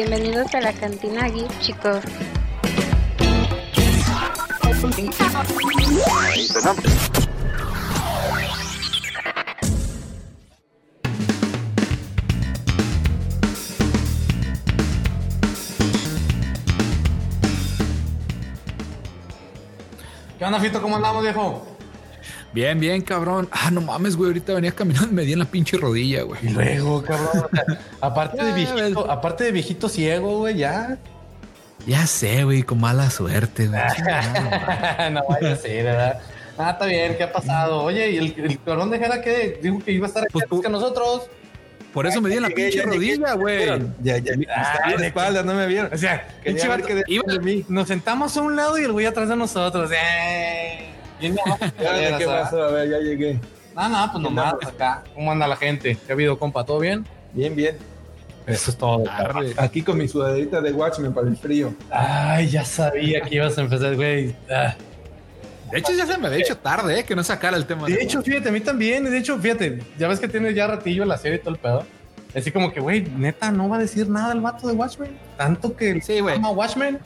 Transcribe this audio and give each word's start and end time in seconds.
Bienvenidos 0.00 0.54
a 0.54 0.60
la 0.60 0.72
cantina 0.72 1.28
Geek, 1.28 1.58
chicos. 1.58 2.04
¿Qué 20.38 20.44
onda, 20.44 20.60
Fito? 20.60 20.80
¿Cómo 20.80 20.94
andamos, 20.94 21.24
viejo? 21.24 21.67
Bien, 22.52 22.80
bien, 22.80 23.02
cabrón. 23.02 23.48
Ah, 23.52 23.70
no 23.70 23.80
mames, 23.80 24.16
güey. 24.16 24.28
Ahorita 24.30 24.54
venía 24.54 24.72
caminando 24.72 25.08
y 25.10 25.14
me 25.14 25.22
di 25.22 25.32
en 25.34 25.38
la 25.40 25.44
pinche 25.44 25.76
rodilla, 25.76 26.22
güey. 26.22 26.40
Y 26.46 26.48
luego, 26.50 27.02
cabrón. 27.02 27.46
aparte, 28.00 28.42
de 28.42 28.52
viejito, 28.54 29.10
aparte 29.10 29.44
de 29.44 29.52
viejito 29.52 29.88
ciego, 29.88 30.38
güey, 30.38 30.56
ya. 30.56 30.98
Ya 31.86 32.06
sé, 32.06 32.44
güey, 32.44 32.62
con 32.62 32.80
mala 32.80 33.10
suerte, 33.10 33.66
güey. 33.68 33.80
no 35.12 35.22
vaya 35.28 35.52
a 35.52 35.56
ser, 35.56 35.84
¿verdad? 35.84 36.20
Ah, 36.56 36.70
está 36.72 36.86
bien, 36.86 37.16
¿qué 37.16 37.22
ha 37.24 37.32
pasado? 37.32 37.82
Oye, 37.84 38.10
¿y 38.10 38.16
el, 38.16 38.34
el 38.36 38.60
cabrón 38.62 38.90
de 38.90 38.98
Jera 38.98 39.20
que 39.22 39.60
dijo 39.62 39.78
que 39.78 39.92
iba 39.92 40.06
a 40.06 40.08
estar 40.08 40.24
aquí 40.24 40.32
Pues, 40.32 40.44
antes 40.44 40.60
que 40.60 40.68
nosotros? 40.68 41.28
Por 41.94 42.06
eso 42.06 42.20
me 42.20 42.28
di 42.30 42.36
en 42.36 42.42
la 42.42 42.50
pinche 42.50 42.82
rodilla, 42.82 43.34
güey. 43.34 43.66
Ya, 44.02 44.18
ya, 44.18 44.32
Ah, 44.54 44.78
ya, 44.86 44.92
de 44.92 44.98
la 44.98 45.06
espalda, 45.06 45.42
no 45.42 45.54
me 45.54 45.66
vieron. 45.66 45.92
O 45.92 45.96
sea, 45.96 46.26
pinche 46.44 46.66
vato, 46.66 46.82
decía 46.86 47.04
iba- 47.06 47.32
de 47.32 47.38
mí. 47.40 47.64
nos 47.68 47.88
sentamos 47.88 48.36
a 48.36 48.42
un 48.42 48.56
lado 48.56 48.76
y 48.78 48.82
el 48.84 48.92
güey 48.92 49.06
atrás 49.06 49.28
de 49.28 49.36
nosotros. 49.36 49.90
Eh. 49.94 50.90
¿Qué 51.20 52.24
pasó? 52.26 52.62
A 52.62 52.70
ver, 52.70 52.90
ya 52.90 52.98
llegué. 52.98 53.40
No, 53.74 53.88
no, 53.88 54.12
pues 54.12 54.22
nomás 54.22 54.54
acá. 54.66 55.04
¿Cómo 55.14 55.30
anda 55.30 55.46
la 55.46 55.56
gente? 55.56 55.96
¿Qué 56.06 56.12
ha 56.12 56.14
habido, 56.14 56.38
compa? 56.38 56.64
¿Todo 56.64 56.80
bien? 56.80 57.06
Bien, 57.32 57.54
bien. 57.54 57.76
Eso 58.46 58.70
es 58.70 58.78
todo. 58.78 59.04
Arre. 59.10 59.52
Aquí 59.58 59.82
con 59.82 59.98
mi 59.98 60.08
sudaderita 60.08 60.60
de 60.60 60.72
Watchmen 60.72 61.12
para 61.12 61.28
el 61.28 61.36
frío. 61.36 61.74
Ay, 61.90 62.48
ya 62.48 62.64
sabía 62.64 63.20
que 63.20 63.34
ibas 63.36 63.58
a 63.58 63.60
empezar, 63.60 63.94
güey. 63.94 64.34
Ah. 64.50 64.74
De 65.70 65.78
hecho, 65.78 65.92
ya 65.92 66.06
se 66.06 66.16
me 66.16 66.28
había 66.28 66.38
hecho 66.38 66.56
tarde, 66.56 67.00
¿eh? 67.00 67.04
Que 67.04 67.14
no 67.14 67.22
sacara 67.22 67.56
el 67.56 67.66
tema. 67.66 67.86
De 67.86 68.02
hecho, 68.02 68.22
fíjate, 68.22 68.48
a 68.48 68.52
mí 68.52 68.60
también. 68.60 69.04
De 69.04 69.18
hecho, 69.18 69.38
fíjate, 69.38 69.80
ya 69.98 70.08
ves 70.08 70.18
que 70.18 70.28
tiene 70.28 70.54
ya 70.54 70.66
ratillo 70.66 71.04
la 71.04 71.18
serie 71.18 71.36
y 71.36 71.40
todo 71.40 71.50
el 71.50 71.60
pedo. 71.60 71.84
Así 72.34 72.50
como 72.50 72.72
que, 72.72 72.80
güey, 72.80 73.02
neta, 73.02 73.50
no 73.50 73.68
va 73.68 73.76
a 73.76 73.80
decir 73.80 74.08
nada 74.08 74.32
el 74.32 74.40
vato 74.40 74.66
de 74.66 74.74
Watchmen. 74.74 75.10
Tanto 75.36 75.76
que 75.76 76.00
Sí, 76.00 76.20
güey. 76.20 76.38
Watchmen. 76.38 76.98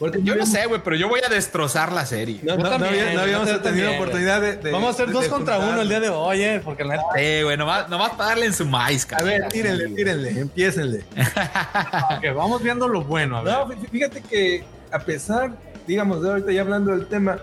Porque 0.00 0.20
yo 0.22 0.34
no 0.34 0.46
sé, 0.46 0.64
güey, 0.66 0.80
pero 0.82 0.96
yo 0.96 1.08
voy 1.08 1.20
a 1.24 1.28
destrozar 1.28 1.92
la 1.92 2.06
serie. 2.06 2.40
No, 2.42 2.56
también, 2.56 3.16
habíamos 3.18 3.62
tenido 3.62 3.92
oportunidad 3.92 4.40
de, 4.40 4.56
de- 4.56 4.72
Vamos 4.72 4.88
a 4.88 4.90
hacer 4.92 5.06
de- 5.08 5.12
dos 5.12 5.22
de 5.24 5.28
contra 5.28 5.56
juntar. 5.56 5.72
uno 5.74 5.82
el 5.82 5.88
día 5.90 6.00
de 6.00 6.08
hoy, 6.08 6.42
eh, 6.42 6.60
porque 6.64 6.84
la. 6.84 6.96
Sí, 7.14 7.42
güey, 7.44 7.56
nomás, 7.58 7.88
nomás 7.88 8.10
para 8.12 8.30
darle 8.30 8.46
en 8.46 8.54
su 8.54 8.64
maíz, 8.66 9.06
A 9.12 9.22
ver, 9.22 9.46
tírenle, 9.48 9.88
tírenle, 9.90 10.40
empiécenle. 10.40 11.04
que 12.20 12.30
vamos 12.30 12.62
viendo 12.62 12.88
lo 12.88 13.02
bueno, 13.04 13.36
a 13.36 13.42
ver. 13.42 13.52
No, 13.52 13.68
fí- 13.68 13.88
fíjate 13.90 14.22
que 14.22 14.64
a 14.90 14.98
pesar, 14.98 15.52
digamos, 15.86 16.22
de 16.22 16.30
ahorita 16.30 16.50
ya 16.50 16.62
hablando 16.62 16.92
del 16.92 17.06
tema, 17.06 17.38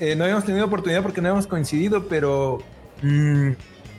eh, 0.00 0.14
no 0.14 0.22
habíamos 0.24 0.44
tenido 0.44 0.66
oportunidad 0.66 1.02
porque 1.02 1.20
no 1.20 1.28
habíamos 1.28 1.48
coincidido, 1.48 2.06
pero 2.06 2.58
mm, 3.02 3.50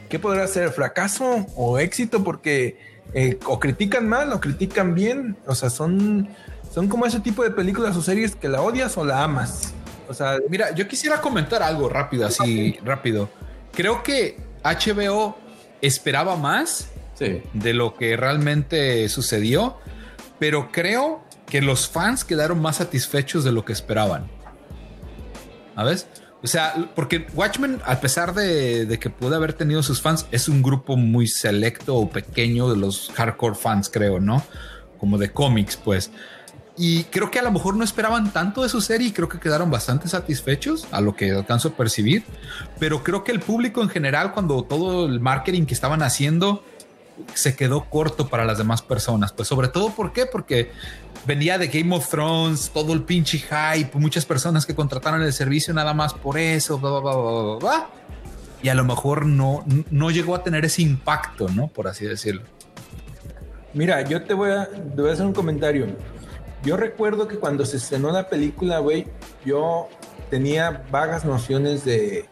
¿qué 0.08 0.20
podrá 0.20 0.48
ser? 0.48 0.70
¿Fracaso 0.72 1.46
o 1.56 1.78
éxito? 1.80 2.24
Porque 2.24 2.80
eh, 3.14 3.38
o 3.46 3.60
critican 3.60 4.08
mal 4.08 4.32
o 4.32 4.40
critican 4.40 4.96
bien, 4.96 5.36
o 5.46 5.54
sea, 5.56 5.70
son, 5.70 6.30
son 6.80 6.88
como 6.88 7.06
ese 7.06 7.20
tipo 7.20 7.44
de 7.44 7.52
películas 7.52 7.98
o 7.98 8.02
series 8.02 8.38
que 8.38 8.48
la 8.48 8.62
odias 8.62 8.96
o 8.98 9.04
la 9.04 9.22
amas. 9.22 9.74
O 10.08 10.14
sea, 10.14 10.38
Mira, 10.50 10.74
yo 10.74 10.88
quisiera 10.88 11.20
comentar 11.20 11.62
algo 11.62 11.90
rápido, 11.90 12.26
así 12.26 12.80
rápido. 12.86 13.30
Creo 13.74 14.02
que 14.02 14.40
HBO 14.64 15.38
esperaba 15.82 16.38
más 16.38 16.88
Sí. 17.16 17.42
de 17.54 17.74
lo 17.74 17.96
que 17.96 18.16
realmente 18.16 19.10
sucedió, 19.10 19.76
pero 20.40 20.72
creo 20.72 21.22
que 21.48 21.62
los 21.62 21.90
fans 21.90 22.24
quedaron 22.24 22.62
más 22.62 22.78
satisfechos 22.78 23.44
de 23.44 23.52
lo 23.52 23.66
que 23.66 23.74
esperaban. 23.74 24.30
¿Sabes? 25.76 26.08
O 26.42 26.48
sea, 26.48 26.92
porque 26.96 27.28
Watchmen, 27.34 27.82
a 27.86 28.00
pesar 28.00 28.34
de, 28.34 28.86
de 28.86 29.00
que 29.00 29.10
puede 29.10 29.36
haber 29.36 29.52
tenido 29.52 29.84
sus 29.84 30.02
fans, 30.02 30.28
es 30.32 30.48
un 30.48 30.62
grupo 30.62 30.96
muy 30.96 31.28
selecto 31.28 31.98
o 31.98 32.10
pequeño 32.10 32.70
de 32.70 32.78
los 32.78 33.12
hardcore 33.16 33.56
fans, 33.56 33.90
creo, 33.90 34.22
¿no? 34.22 34.42
Como 34.98 35.18
de 35.18 35.30
cómics, 35.34 35.76
pues. 35.76 36.10
Y 36.82 37.04
creo 37.04 37.30
que 37.30 37.40
a 37.40 37.42
lo 37.42 37.52
mejor 37.52 37.76
no 37.76 37.84
esperaban 37.84 38.32
tanto 38.32 38.64
de 38.64 38.70
su 38.70 38.80
serie 38.80 39.10
y 39.10 39.12
creo 39.12 39.28
que 39.28 39.38
quedaron 39.38 39.70
bastante 39.70 40.08
satisfechos 40.08 40.88
a 40.92 41.02
lo 41.02 41.14
que 41.14 41.30
alcanzo 41.32 41.68
a 41.68 41.72
percibir. 41.74 42.24
Pero 42.80 43.04
creo 43.04 43.26
que 43.26 43.34
el 43.34 43.42
público 43.42 43.82
en 43.82 43.90
general, 43.90 44.32
cuando 44.32 44.64
todo 44.64 45.06
el 45.06 45.20
marketing 45.20 45.66
que 45.66 45.74
estaban 45.74 46.02
haciendo 46.02 46.64
se 47.34 47.54
quedó 47.58 47.90
corto 47.90 48.30
para 48.30 48.46
las 48.46 48.58
demás 48.58 48.82
personas. 48.82 49.34
Pues 49.34 49.50
sobre 49.50 49.68
todo, 49.68 49.90
¿por 49.90 50.14
qué? 50.14 50.26
Porque 50.26 50.72
venía 51.26 51.58
de 51.58 51.68
Game 51.68 51.94
of 51.94 52.08
Thrones, 52.10 52.72
todo 52.74 52.94
el 52.94 53.04
pinche 53.04 53.40
hype, 53.40 53.92
muchas 53.98 54.26
personas 54.26 54.66
que 54.66 54.74
contrataron 54.74 55.22
el 55.22 55.34
servicio 55.34 55.74
nada 55.74 55.94
más 55.94 56.14
por 56.14 56.38
eso, 56.38 56.80
bla, 56.80 56.92
bla, 56.92 57.00
bla, 57.02 57.14
bla, 57.14 57.56
bla. 57.58 57.90
Y 58.64 58.70
a 58.70 58.74
lo 58.74 58.86
mejor 58.86 59.26
no, 59.26 59.66
no 59.92 60.12
llegó 60.12 60.34
a 60.34 60.44
tener 60.44 60.64
ese 60.64 60.82
impacto, 60.82 61.50
¿no? 61.50 61.68
Por 61.68 61.90
así 61.90 62.06
decirlo. 62.06 62.44
Mira, 63.74 64.02
yo 64.02 64.24
te 64.24 64.34
voy 64.34 64.52
a, 64.52 64.66
te 64.66 65.02
voy 65.02 65.10
a 65.10 65.14
hacer 65.14 65.26
un 65.26 65.34
comentario. 65.34 65.88
Yo 66.64 66.76
recuerdo 66.76 67.28
que 67.28 67.38
cuando 67.38 67.66
se 67.66 67.78
estrenó 67.78 68.12
la 68.12 68.28
película, 68.28 68.80
güey, 68.80 69.08
yo 69.46 69.88
tenía 70.30 70.84
vagas 70.92 71.24
nociones 71.24 71.86
de, 71.86 72.26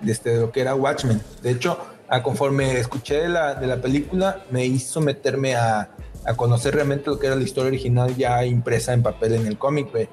de, 0.00 0.12
este, 0.12 0.30
de 0.30 0.40
lo 0.40 0.52
que 0.52 0.62
era 0.62 0.74
Watchmen. 0.74 1.20
De 1.42 1.50
hecho, 1.50 1.78
a 2.08 2.22
conforme 2.22 2.78
escuché 2.78 3.16
de 3.16 3.28
la, 3.28 3.54
de 3.54 3.66
la 3.66 3.80
película, 3.80 4.44
me 4.50 4.64
hizo 4.64 5.00
meterme 5.00 5.54
a, 5.54 5.90
a 6.24 6.34
conocer 6.34 6.74
realmente 6.74 7.10
lo 7.10 7.18
que 7.18 7.26
era 7.26 7.36
la 7.36 7.42
historia 7.42 7.68
original 7.68 8.16
ya 8.16 8.44
impresa 8.44 8.92
en 8.94 9.02
papel 9.02 9.34
en 9.34 9.46
el 9.46 9.58
cómic, 9.58 9.90
güey. 9.90 10.08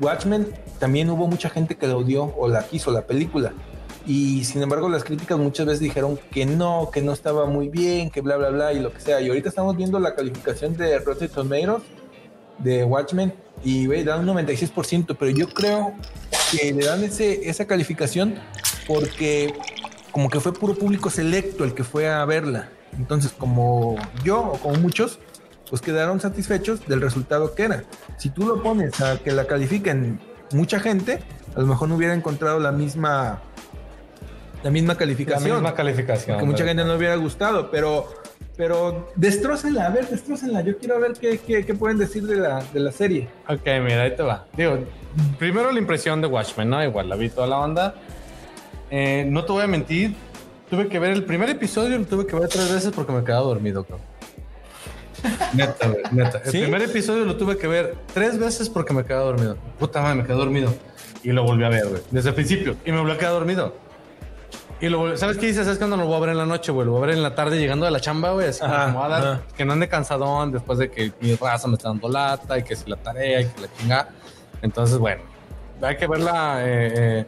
Watchmen 0.00 0.46
también 0.78 1.10
hubo 1.10 1.26
mucha 1.26 1.50
gente 1.50 1.76
que 1.76 1.86
la 1.86 1.96
odió 1.96 2.24
o 2.36 2.48
la 2.48 2.62
quiso 2.66 2.90
la 2.90 3.06
película. 3.06 3.52
Y 4.06 4.44
sin 4.44 4.62
embargo, 4.62 4.88
las 4.88 5.04
críticas 5.04 5.38
muchas 5.38 5.66
veces 5.66 5.80
dijeron 5.80 6.18
que 6.30 6.46
no, 6.46 6.88
que 6.90 7.02
no 7.02 7.12
estaba 7.12 7.44
muy 7.44 7.68
bien, 7.68 8.10
que 8.10 8.22
bla, 8.22 8.38
bla, 8.38 8.48
bla, 8.48 8.72
y 8.72 8.80
lo 8.80 8.94
que 8.94 9.00
sea. 9.00 9.20
Y 9.20 9.28
ahorita 9.28 9.50
estamos 9.50 9.76
viendo 9.76 9.98
la 9.98 10.14
calificación 10.14 10.74
de 10.74 10.98
Rotten 11.00 11.28
Tomatoes 11.28 11.82
de 12.60 12.84
Watchmen 12.84 13.34
y, 13.64 13.86
güey, 13.86 14.04
dan 14.04 14.26
un 14.28 14.36
96%, 14.36 15.16
pero 15.18 15.30
yo 15.30 15.48
creo 15.48 15.94
que 16.52 16.72
le 16.72 16.84
dan 16.84 17.02
ese, 17.04 17.48
esa 17.48 17.66
calificación 17.66 18.36
porque 18.86 19.54
como 20.12 20.28
que 20.30 20.40
fue 20.40 20.52
puro 20.52 20.74
público 20.74 21.10
selecto 21.10 21.64
el 21.64 21.74
que 21.74 21.84
fue 21.84 22.08
a 22.08 22.24
verla. 22.24 22.70
Entonces, 22.98 23.32
como 23.36 23.96
yo 24.24 24.40
o 24.40 24.58
como 24.58 24.76
muchos, 24.76 25.18
pues 25.68 25.80
quedaron 25.80 26.20
satisfechos 26.20 26.86
del 26.86 27.00
resultado 27.00 27.54
que 27.54 27.62
era. 27.64 27.84
Si 28.18 28.30
tú 28.30 28.46
lo 28.46 28.62
pones 28.62 29.00
a 29.00 29.18
que 29.18 29.30
la 29.30 29.46
califiquen 29.46 30.18
mucha 30.52 30.80
gente, 30.80 31.20
a 31.54 31.60
lo 31.60 31.66
mejor 31.66 31.88
no 31.88 31.94
hubiera 31.96 32.14
encontrado 32.14 32.58
la 32.58 32.72
misma 32.72 33.40
la 34.62 34.70
misma 34.70 34.92
La 34.94 34.98
calificación. 34.98 35.52
misma 35.54 35.74
calificación. 35.74 36.38
que 36.38 36.44
mucha 36.44 36.64
gente 36.64 36.84
no 36.84 36.94
hubiera 36.94 37.14
gustado, 37.16 37.70
pero 37.70 38.08
pero 38.60 39.08
destrócenla, 39.16 39.86
a 39.86 39.88
ver, 39.88 40.06
destrócenla. 40.06 40.60
Yo 40.60 40.76
quiero 40.76 41.00
ver 41.00 41.14
qué, 41.14 41.38
qué, 41.38 41.64
qué 41.64 41.72
pueden 41.72 41.96
decir 41.96 42.26
de 42.26 42.36
la, 42.36 42.62
de 42.74 42.80
la 42.80 42.92
serie. 42.92 43.26
Ok, 43.48 43.64
mira, 43.82 44.02
ahí 44.02 44.14
te 44.14 44.22
va. 44.22 44.44
Digo, 44.54 44.80
primero 45.38 45.72
la 45.72 45.78
impresión 45.78 46.20
de 46.20 46.26
Watchmen, 46.26 46.68
¿no? 46.68 46.84
Igual 46.84 47.08
la 47.08 47.16
vi 47.16 47.30
toda 47.30 47.46
la 47.46 47.56
onda. 47.56 47.94
Eh, 48.90 49.24
no 49.26 49.46
te 49.46 49.52
voy 49.52 49.62
a 49.62 49.66
mentir. 49.66 50.14
Tuve 50.68 50.88
que 50.88 50.98
ver 50.98 51.12
el 51.12 51.24
primer 51.24 51.48
episodio, 51.48 51.96
lo 51.96 52.04
tuve 52.04 52.26
que 52.26 52.36
ver 52.36 52.50
tres 52.50 52.70
veces 52.70 52.92
porque 52.94 53.12
me 53.12 53.24
quedaba 53.24 53.46
dormido, 53.46 53.82
cabrón. 53.82 54.06
Neta, 55.54 55.88
güey, 55.88 56.02
neta. 56.12 56.42
El 56.44 56.50
¿Sí? 56.50 56.60
primer 56.60 56.82
episodio 56.82 57.24
lo 57.24 57.36
tuve 57.36 57.56
que 57.56 57.66
ver 57.66 57.94
tres 58.12 58.38
veces 58.38 58.68
porque 58.68 58.92
me 58.92 59.06
quedaba 59.06 59.24
dormido. 59.24 59.56
Puta 59.78 60.02
madre, 60.02 60.16
me 60.16 60.24
quedé 60.24 60.36
dormido. 60.36 60.74
Y 61.22 61.32
lo 61.32 61.44
volví 61.44 61.64
a 61.64 61.70
ver, 61.70 61.88
güey. 61.88 62.02
Desde 62.10 62.28
el 62.28 62.34
principio. 62.34 62.76
Y 62.84 62.92
me 62.92 62.98
volví 62.98 63.12
a 63.12 63.16
quedar 63.16 63.32
dormido. 63.32 63.74
Y 64.80 64.88
lo 64.88 65.16
¿Sabes 65.16 65.36
qué 65.36 65.46
dices? 65.46 65.64
¿Sabes 65.64 65.78
cuándo 65.78 65.96
lo 65.96 66.06
voy 66.06 66.16
a 66.16 66.20
ver 66.20 66.30
en 66.30 66.38
la 66.38 66.46
noche, 66.46 66.72
güey? 66.72 66.86
Lo 66.86 66.92
voy 66.92 67.02
a 67.02 67.06
ver 67.06 67.16
en 67.16 67.22
la 67.22 67.34
tarde 67.34 67.58
llegando 67.58 67.84
de 67.84 67.90
la 67.92 68.00
chamba, 68.00 68.32
güey. 68.32 68.48
Así 68.48 68.60
como 68.60 68.72
Ajá, 68.74 68.86
que 68.86 68.92
voy 68.92 69.04
a 69.04 69.08
dar- 69.08 69.26
ajá. 69.26 69.40
que 69.56 69.64
no 69.66 69.72
ande 69.74 69.88
cansadón 69.88 70.52
después 70.52 70.78
de 70.78 70.90
que 70.90 71.12
mi 71.20 71.34
raza 71.34 71.68
me 71.68 71.74
está 71.74 71.88
dando 71.88 72.08
lata 72.08 72.58
y 72.58 72.62
que 72.62 72.74
si 72.76 72.88
la 72.88 72.96
tarea 72.96 73.42
y 73.42 73.46
que 73.46 73.60
la 73.60 73.68
chinga. 73.78 74.08
Entonces, 74.62 74.96
bueno, 74.98 75.22
hay 75.82 75.96
que 75.96 76.06
verla. 76.06 76.60
Eh, 76.66 76.92
eh, 76.96 77.26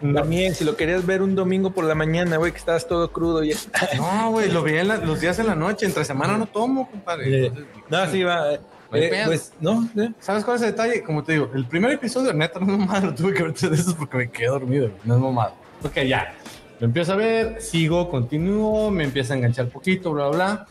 no, 0.00 0.20
También, 0.20 0.54
si 0.54 0.64
lo 0.64 0.76
querías 0.76 1.04
ver 1.04 1.20
un 1.22 1.34
domingo 1.34 1.70
por 1.70 1.84
la 1.84 1.94
mañana, 1.94 2.36
güey, 2.38 2.52
que 2.52 2.58
estabas 2.58 2.86
todo 2.86 3.10
crudo 3.12 3.44
y 3.44 3.54
no, 3.96 4.30
güey, 4.30 4.50
lo 4.50 4.62
vi 4.62 4.76
en 4.78 4.88
la- 4.88 4.96
los 4.96 5.20
días 5.20 5.38
en 5.38 5.46
la 5.46 5.54
noche. 5.54 5.84
Entre 5.86 6.04
semana 6.06 6.38
no 6.38 6.46
tomo, 6.46 6.90
compadre. 6.90 7.46
Eh, 7.46 7.52
no, 7.90 8.06
sí, 8.10 8.22
va. 8.22 8.52
eh, 8.54 8.60
No 8.90 8.96
eh, 8.98 9.22
pues, 9.26 9.52
no, 9.60 9.88
eh. 9.98 10.10
¿Sabes 10.20 10.42
cuál 10.44 10.56
es 10.56 10.62
el 10.62 10.70
detalle? 10.70 11.02
Como 11.02 11.22
te 11.22 11.32
digo, 11.32 11.50
el 11.54 11.66
primer 11.66 11.90
episodio, 11.92 12.32
neta, 12.32 12.60
no 12.60 12.72
es 12.72 12.78
mamada, 12.78 13.00
lo 13.08 13.14
tuve 13.16 13.34
que 13.34 13.42
ver 13.42 13.52
tres 13.52 13.70
veces 13.72 13.92
porque 13.94 14.16
me 14.16 14.30
quedé 14.30 14.46
dormido, 14.48 14.88
no 15.04 15.14
es 15.16 15.20
mamada. 15.20 15.52
Ok, 15.82 15.96
ya. 16.06 16.34
Lo 16.80 16.86
empiezo 16.86 17.12
a 17.12 17.16
ver, 17.16 17.60
sigo, 17.60 18.08
continúo, 18.08 18.90
me 18.90 19.04
empieza 19.04 19.34
a 19.34 19.36
enganchar 19.36 19.68
poquito, 19.68 20.12
bla, 20.12 20.28
bla. 20.28 20.66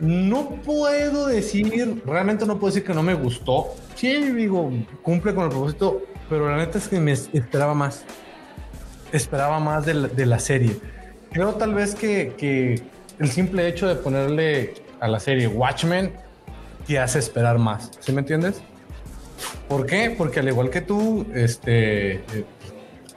No 0.00 0.50
puedo 0.64 1.26
decir, 1.26 2.02
realmente 2.04 2.46
no 2.46 2.58
puedo 2.58 2.72
decir 2.72 2.86
que 2.86 2.94
no 2.94 3.02
me 3.02 3.14
gustó. 3.14 3.74
Sí, 3.94 4.12
digo, 4.32 4.70
cumple 5.02 5.34
con 5.34 5.44
el 5.44 5.50
propósito, 5.50 6.02
pero 6.28 6.50
la 6.50 6.56
neta 6.56 6.78
es 6.78 6.88
que 6.88 7.00
me 7.00 7.12
esperaba 7.12 7.74
más. 7.74 8.04
Esperaba 9.12 9.58
más 9.60 9.86
de 9.86 9.94
la, 9.94 10.08
de 10.08 10.26
la 10.26 10.38
serie. 10.38 10.76
Creo 11.32 11.54
tal 11.54 11.74
vez 11.74 11.94
que, 11.94 12.34
que 12.36 12.82
el 13.18 13.28
simple 13.30 13.66
hecho 13.66 13.88
de 13.88 13.96
ponerle 13.96 14.74
a 15.00 15.08
la 15.08 15.20
serie 15.20 15.48
Watchmen 15.48 16.12
te 16.86 16.98
hace 16.98 17.18
esperar 17.18 17.58
más. 17.58 17.90
¿Sí 18.00 18.12
me 18.12 18.20
entiendes? 18.20 18.62
¿Por 19.68 19.86
qué? 19.86 20.14
Porque 20.16 20.40
al 20.40 20.48
igual 20.48 20.70
que 20.70 20.80
tú, 20.80 21.26
este, 21.34 22.24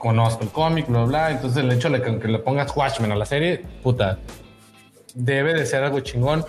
conozco 0.02 0.42
el 0.42 0.50
cómic, 0.50 0.88
bla, 0.88 1.04
bla, 1.04 1.30
entonces 1.30 1.62
el 1.62 1.70
hecho 1.70 1.88
de 1.88 2.02
que, 2.02 2.26
le 2.26 2.40
pongas 2.40 2.76
Watchmen 2.76 3.12
a 3.12 3.14
la 3.14 3.24
serie, 3.24 3.64
puta, 3.84 4.18
debe 5.14 5.54
de 5.54 5.64
ser 5.64 5.84
algo 5.84 6.00
chingón. 6.00 6.44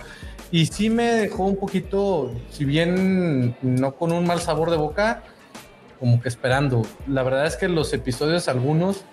Y 0.50 0.66
sí 0.66 0.90
me 0.90 1.04
dejó 1.04 1.44
un 1.44 1.56
poquito, 1.56 2.32
si 2.50 2.64
bien 2.64 3.56
no 3.62 3.94
con 3.94 4.10
un 4.10 4.26
mal 4.26 4.40
sabor 4.40 4.72
de 4.72 4.76
boca, 4.76 5.22
como 6.00 6.20
que 6.20 6.28
esperando. 6.28 6.82
La 7.06 7.22
verdad 7.22 7.46
es 7.46 7.56
que 7.56 7.68
los 7.68 7.92
episodios, 7.92 8.48
algunos, 8.48 9.04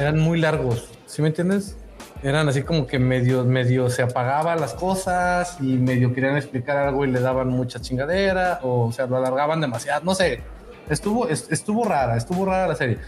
eran 0.00 0.18
muy 0.18 0.40
largos. 0.40 0.88
¿Sí 1.06 1.22
me 1.22 1.28
entiendes? 1.28 1.76
Eran 2.24 2.48
así 2.48 2.64
como 2.64 2.88
que 2.88 2.98
medio, 2.98 3.44
medio 3.44 3.88
se 3.88 4.02
apagaban 4.02 4.60
las 4.60 4.74
cosas 4.74 5.58
y 5.60 5.76
medio 5.76 6.12
querían 6.12 6.36
explicar 6.36 6.76
algo 6.76 7.04
y 7.04 7.10
le 7.12 7.20
daban 7.20 7.48
mucha 7.48 7.80
chingadera 7.80 8.58
o, 8.62 8.90
sea, 8.90 9.06
lo 9.06 9.16
alargaban 9.16 9.60
demasiado. 9.60 10.04
No 10.04 10.14
sé. 10.16 10.42
Estuvo, 10.88 11.28
estuvo 11.28 11.84
rara, 11.84 12.16
estuvo 12.16 12.44
rara 12.44 12.66
la 12.66 12.74
serie. 12.74 12.98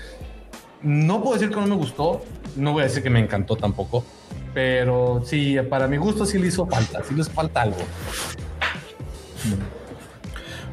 No 0.82 1.23
puedo 1.23 1.34
decir 1.34 1.49
que 1.50 1.56
no 1.56 1.67
me 1.67 1.75
gustó, 1.75 2.23
no 2.56 2.73
voy 2.73 2.82
a 2.82 2.84
decir 2.87 3.02
que 3.02 3.11
me 3.11 3.20
encantó 3.20 3.56
tampoco, 3.56 4.05
pero 4.55 5.23
sí, 5.25 5.56
para 5.69 5.88
mi 5.88 5.96
gusto 5.96 6.25
sí 6.26 6.38
le 6.38 6.49
hizo 6.49 6.67
falta, 6.67 7.02
sí 7.05 7.14
le 7.14 7.23
hizo 7.23 7.31
falta 7.31 7.62
algo. 7.62 7.78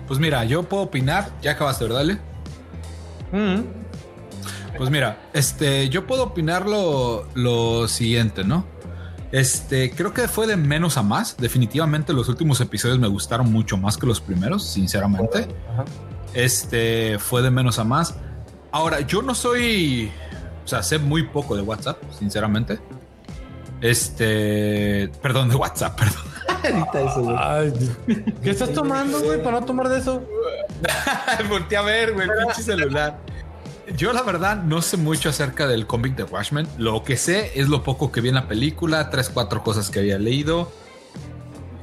Pues 0.07 0.19
mira, 0.19 0.43
yo 0.43 0.63
puedo 0.63 0.83
opinar, 0.83 1.29
ya 1.41 1.51
acabaste, 1.51 1.85
¿verdad, 1.85 2.01
Ale? 2.01 2.17
Mm. 3.31 3.61
Pues 4.77 4.89
mira, 4.89 5.17
este, 5.33 5.89
yo 5.89 6.07
puedo 6.07 6.23
opinar 6.23 6.67
lo, 6.67 7.27
lo 7.35 7.87
siguiente, 7.87 8.43
¿no? 8.43 8.65
Este, 9.33 9.89
creo 9.89 10.13
que 10.13 10.27
fue 10.27 10.45
de 10.45 10.55
menos 10.55 10.97
a 10.97 11.01
más. 11.01 11.35
Definitivamente 11.37 12.13
los 12.13 12.29
últimos 12.29 12.61
episodios 12.61 12.99
me 12.99 13.07
gustaron 13.07 13.51
mucho 13.51 13.77
más 13.77 13.97
que 13.97 14.05
los 14.05 14.21
primeros, 14.21 14.63
sinceramente. 14.63 15.47
Este, 16.35 17.17
fue 17.17 17.41
de 17.41 17.49
menos 17.49 17.79
a 17.79 17.83
más. 17.83 18.15
Ahora, 18.73 19.01
yo 19.01 19.21
no 19.21 19.35
soy, 19.35 20.11
o 20.65 20.67
sea, 20.67 20.81
sé 20.81 20.97
muy 20.97 21.27
poco 21.27 21.55
de 21.55 21.61
WhatsApp, 21.61 22.01
sinceramente. 22.17 22.79
Este, 23.81 25.11
perdón, 25.21 25.49
de 25.49 25.55
WhatsApp, 25.55 25.95
perdón. 25.95 26.23
¿Qué 28.41 28.49
estás 28.49 28.73
tomando, 28.73 29.21
güey, 29.21 29.43
para 29.43 29.59
no 29.59 29.65
tomar 29.67 29.89
de 29.89 29.99
eso? 29.99 30.23
Volté 31.49 31.77
a 31.77 31.83
ver, 31.83 32.13
güey, 32.13 32.27
pinche 32.27 32.63
celular. 32.63 33.19
Yo 33.95 34.11
la 34.11 34.23
verdad 34.23 34.63
no 34.63 34.81
sé 34.81 34.97
mucho 34.97 35.29
acerca 35.29 35.67
del 35.67 35.85
cómic 35.85 36.15
de 36.15 36.23
Watchmen. 36.23 36.67
Lo 36.79 37.03
que 37.03 37.15
sé 37.15 37.51
es 37.53 37.69
lo 37.69 37.83
poco 37.83 38.11
que 38.11 38.21
vi 38.21 38.29
en 38.29 38.35
la 38.35 38.47
película, 38.47 39.11
tres, 39.11 39.29
cuatro 39.29 39.61
cosas 39.61 39.91
que 39.91 39.99
había 39.99 40.17
leído 40.17 40.71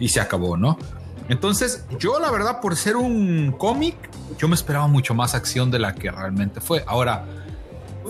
y 0.01 0.09
se 0.09 0.21
acabó, 0.21 0.57
¿no? 0.57 0.77
Entonces, 1.31 1.85
yo 2.00 2.19
la 2.19 2.31
verdad, 2.32 2.61
por 2.61 2.75
ser 2.75 2.97
un 2.97 3.53
cómic, 3.56 3.94
yo 4.37 4.49
me 4.49 4.56
esperaba 4.56 4.88
mucho 4.88 5.15
más 5.15 5.37
acción 5.37 5.71
de 5.71 5.79
la 5.79 5.94
que 5.94 6.11
realmente 6.11 6.61
fue. 6.61 6.82
Ahora, 6.88 7.25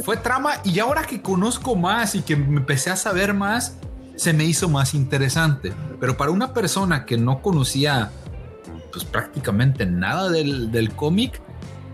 fue 0.02 0.16
trama 0.16 0.54
y 0.64 0.78
ahora 0.78 1.02
que 1.02 1.20
conozco 1.20 1.76
más 1.76 2.14
y 2.14 2.22
que 2.22 2.34
me 2.34 2.56
empecé 2.56 2.90
a 2.90 2.96
saber 2.96 3.34
más, 3.34 3.76
se 4.16 4.32
me 4.32 4.44
hizo 4.44 4.70
más 4.70 4.94
interesante. 4.94 5.74
Pero 6.00 6.16
para 6.16 6.30
una 6.30 6.54
persona 6.54 7.04
que 7.04 7.18
no 7.18 7.42
conocía 7.42 8.10
pues 8.90 9.04
prácticamente 9.04 9.84
nada 9.84 10.30
del, 10.30 10.72
del 10.72 10.90
cómic, 10.92 11.42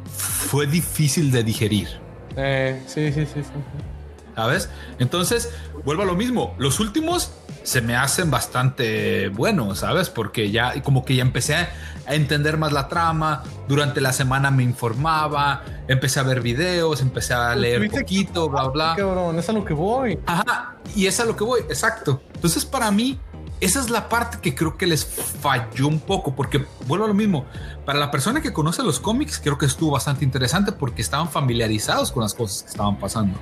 fue 0.07 0.69
difícil 0.69 1.33
de 1.33 1.43
digerir. 1.43 1.89
Eh, 2.37 2.81
sí, 2.87 3.13
sí, 3.13 3.27
sí, 3.27 3.43
sí. 3.43 3.96
¿Sabes? 4.37 4.69
Entonces, 4.99 5.51
vuelvo 5.85 6.03
a 6.03 6.07
lo 6.07 6.15
mismo. 6.15 6.55
Los 6.59 6.79
últimos 6.79 7.33
se 7.63 7.81
me 7.81 7.97
hacen 7.97 8.31
bastante 8.31 9.29
buenos, 9.31 9.81
¿sabes? 9.81 10.09
Porque 10.09 10.53
ya 10.53 10.81
como 10.83 11.05
que 11.05 11.17
ya 11.17 11.23
empecé 11.23 11.57
a, 11.57 11.69
entender 12.07 12.57
más 12.57 12.71
la 12.73 12.87
trama, 12.87 13.43
durante 13.67 14.01
la 14.01 14.13
semana 14.13 14.53
me 14.53 14.63
informaba, 14.63 15.65
empecé 15.89 16.21
a 16.21 16.23
ver 16.23 16.41
videos, 16.41 17.01
empecé 17.01 17.35
a 17.35 17.49
pues, 17.49 17.59
leer 17.59 17.83
un 17.83 17.89
poquito, 17.89 18.49
bla, 18.49 18.69
bla. 18.69 18.95
Cabrón, 18.97 19.37
es 19.39 19.49
a 19.49 19.53
lo 19.53 19.65
que 19.65 19.75
voy. 19.75 20.17
Ajá, 20.27 20.77
y 20.95 21.07
es 21.07 21.19
a 21.19 21.25
lo 21.25 21.35
que 21.35 21.43
voy, 21.43 21.63
exacto. 21.63 22.23
Entonces 22.35 22.65
para 22.65 22.93
mí, 22.93 23.19
esa 23.61 23.81
es 23.81 23.91
la 23.91 24.09
parte 24.09 24.39
que 24.41 24.55
creo 24.55 24.77
que 24.77 24.87
les 24.87 25.05
falló 25.05 25.89
un 25.89 25.99
poco, 25.99 26.37
porque 26.37 26.65
vuelvo 26.87 27.07
a 27.07 27.09
lo 27.09 27.15
mismo. 27.15 27.47
Para 27.85 27.99
la 27.99 28.13
persona 28.13 28.41
que 28.41 28.53
conoce 28.53 28.85
los 28.85 29.01
cómics, 29.01 29.41
creo 29.43 29.59
que 29.59 29.67
estuvo 29.67 29.91
bastante 29.91 30.25
interesante 30.25 30.71
porque 30.71 31.03
estaban 31.03 31.29
familiarizados 31.29 32.13
con 32.13 32.23
las 32.23 32.35
cosas 32.35 32.63
que 32.63 32.69
estaban 32.69 32.99
pasando. 32.99 33.37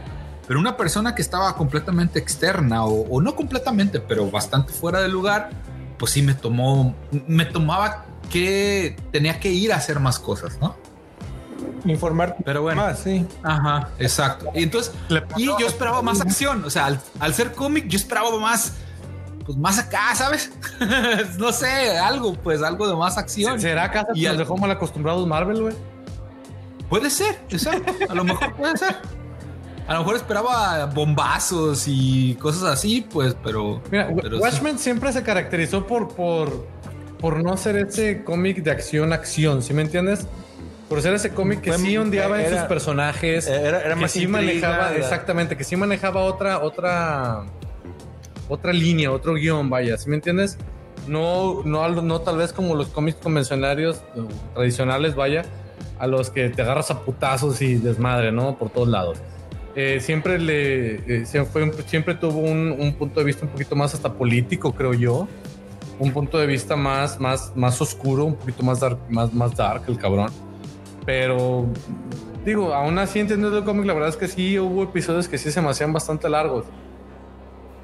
Pero 0.46 0.60
una 0.60 0.76
persona 0.76 1.14
que 1.14 1.22
estaba 1.22 1.56
completamente 1.56 2.18
externa 2.18 2.84
o, 2.84 3.20
no 3.20 3.34
completamente, 3.34 4.00
pero 4.00 4.30
bastante 4.30 4.72
fuera 4.72 5.00
de 5.00 5.08
lugar, 5.08 5.50
pues 5.98 6.12
sí 6.12 6.22
me 6.22 6.34
tomó, 6.34 6.94
me 7.26 7.46
tomaba 7.46 8.04
que 8.30 8.96
tenía 9.10 9.40
que 9.40 9.50
ir 9.50 9.72
a 9.72 9.76
hacer 9.76 10.00
más 10.00 10.18
cosas, 10.18 10.58
¿no? 10.60 10.76
Informar, 11.86 12.36
pero 12.44 12.62
bueno, 12.62 12.82
más, 12.82 12.98
sí. 12.98 13.26
Ajá, 13.42 13.88
exacto. 13.98 14.50
Y 14.54 14.64
entonces, 14.64 14.92
y 15.36 15.46
yo 15.46 15.66
esperaba 15.66 16.02
más 16.02 16.20
acción. 16.20 16.64
O 16.64 16.70
sea, 16.70 16.98
al, 17.20 17.34
ser 17.34 17.52
cómic, 17.52 17.88
yo 17.88 17.96
esperaba 17.96 18.38
más, 18.38 18.74
pues 19.46 19.56
más 19.56 19.78
acá, 19.78 20.14
¿sabes? 20.14 20.52
no 21.38 21.52
sé, 21.52 21.98
algo, 21.98 22.34
pues 22.34 22.62
algo 22.62 22.86
de 22.88 22.96
más 22.96 23.16
acción. 23.16 23.60
¿Será 23.60 23.84
acaso 23.84 24.08
y 24.14 24.24
nos 24.24 24.38
dejó 24.38 24.56
mal 24.56 24.70
acostumbrados 24.70 25.26
Marvel, 25.26 25.62
güey? 25.62 25.74
Puede 26.88 27.08
ser, 27.08 27.40
exacto. 27.48 27.92
A 28.08 28.14
lo 28.14 28.24
mejor 28.24 28.54
puede 28.56 28.76
ser. 28.76 28.96
A 29.86 29.92
lo 29.92 29.98
mejor 30.00 30.16
esperaba 30.16 30.86
bombazos 30.86 31.84
y 31.86 32.34
cosas 32.36 32.64
así, 32.64 33.06
pues, 33.12 33.36
pero. 33.42 33.82
Mira, 33.90 34.08
Watchmen 34.08 34.78
siempre 34.78 35.12
se 35.12 35.22
caracterizó 35.22 35.86
por, 35.86 36.08
por, 36.14 36.66
por 37.20 37.42
no 37.42 37.56
ser 37.58 37.76
ese 37.76 38.24
cómic 38.24 38.62
de 38.62 38.70
acción-acción, 38.70 39.62
¿sí 39.62 39.74
me 39.74 39.82
entiendes? 39.82 40.26
Por 40.88 41.02
ser 41.02 41.12
ese 41.14 41.30
cómic 41.30 41.60
que 41.60 41.72
sí 41.74 41.96
ondeaba 41.98 42.42
en 42.42 42.50
sus 42.50 42.60
personajes. 42.66 43.46
Era, 43.46 43.94
que 43.94 44.08
sí 44.08 44.26
manejaba, 44.26 44.94
exactamente, 44.94 45.56
que 45.56 45.64
sí 45.64 45.76
manejaba 45.76 46.22
otra, 46.22 46.60
otra, 46.60 47.44
otra 48.48 48.72
línea, 48.72 49.12
otro 49.12 49.34
guion, 49.34 49.68
vaya, 49.68 49.98
¿sí 49.98 50.08
me 50.08 50.16
entiendes? 50.16 50.56
No, 51.06 51.62
no, 51.64 51.86
no 51.88 52.20
tal 52.22 52.38
vez 52.38 52.54
como 52.54 52.74
los 52.74 52.88
cómics 52.88 53.18
convencionales, 53.22 54.02
tradicionales, 54.54 55.14
vaya, 55.14 55.44
a 55.98 56.06
los 56.06 56.30
que 56.30 56.48
te 56.48 56.62
agarras 56.62 56.90
a 56.90 57.00
putazos 57.00 57.60
y 57.60 57.74
desmadre, 57.74 58.32
¿no? 58.32 58.56
Por 58.56 58.70
todos 58.70 58.88
lados. 58.88 59.18
Eh, 59.76 59.98
siempre 60.00 60.38
le 60.38 61.22
eh, 61.22 61.26
siempre 61.26 62.14
tuvo 62.14 62.38
un, 62.38 62.94
punto 62.96 63.20
de 63.20 63.26
vista 63.26 63.44
un 63.44 63.50
poquito 63.50 63.74
más 63.74 63.92
hasta 63.94 64.12
político, 64.12 64.72
creo 64.72 64.94
yo. 64.94 65.28
Un 65.98 66.12
punto 66.12 66.38
de 66.38 66.46
vista 66.46 66.76
más, 66.76 67.20
más, 67.20 67.52
más 67.56 67.80
oscuro, 67.80 68.24
un 68.24 68.36
poquito 68.36 68.62
más 68.62 68.80
dark, 68.80 68.98
más, 69.08 69.32
más 69.32 69.56
dark 69.56 69.82
el 69.88 69.98
cabrón. 69.98 70.30
Pero 71.04 71.66
digo, 72.44 72.74
aún 72.74 72.98
así 72.98 73.20
entendiendo 73.20 73.58
el 73.58 73.64
cómic, 73.64 73.86
la 73.86 73.94
verdad 73.94 74.08
es 74.08 74.16
que 74.16 74.28
sí 74.28 74.58
hubo 74.58 74.82
episodios 74.84 75.28
que 75.28 75.38
sí 75.38 75.50
se 75.50 75.60
me 75.60 75.70
hacían 75.70 75.92
bastante 75.92 76.28
largos. 76.28 76.66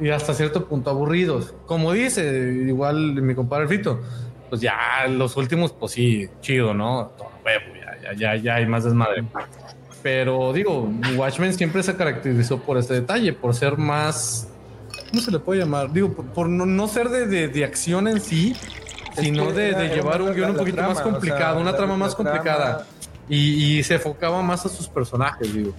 Y 0.00 0.08
hasta 0.10 0.32
cierto 0.32 0.66
punto 0.66 0.90
aburridos. 0.90 1.54
Como 1.66 1.92
dice, 1.92 2.64
igual 2.66 3.20
mi 3.20 3.34
compadre 3.34 3.68
Fito, 3.68 4.00
pues 4.48 4.60
ya 4.60 5.06
los 5.08 5.36
últimos, 5.36 5.72
pues 5.72 5.92
sí, 5.92 6.28
chido, 6.40 6.72
¿no? 6.72 7.12
ya, 8.02 8.14
ya, 8.14 8.36
ya 8.36 8.54
hay 8.56 8.66
más 8.66 8.84
desmadre. 8.84 9.24
Pero 10.02 10.52
digo, 10.52 10.90
Watchmen 11.16 11.52
siempre 11.54 11.82
se 11.82 11.94
caracterizó 11.94 12.58
por 12.58 12.78
este 12.78 12.94
detalle, 12.94 13.32
por 13.32 13.54
ser 13.54 13.76
más. 13.76 14.48
¿Cómo 15.10 15.22
se 15.22 15.30
le 15.30 15.38
puede 15.38 15.60
llamar? 15.60 15.92
Digo, 15.92 16.12
por, 16.12 16.48
no, 16.48 16.88
ser 16.88 17.08
de, 17.08 17.48
de, 17.48 17.64
acción 17.64 18.08
en 18.08 18.20
sí, 18.20 18.56
sino 19.20 19.52
de, 19.52 19.72
llevar 19.88 20.22
un 20.22 20.32
guion 20.34 20.50
un 20.50 20.56
poquito 20.56 20.82
más 20.82 21.00
complicado, 21.00 21.60
una 21.60 21.76
trama 21.76 21.96
más 21.96 22.14
complicada. 22.14 22.86
Y, 23.28 23.82
se 23.82 23.94
enfocaba 23.94 24.42
más 24.42 24.66
a 24.66 24.68
sus 24.68 24.88
personajes, 24.88 25.52
digo. 25.52 25.72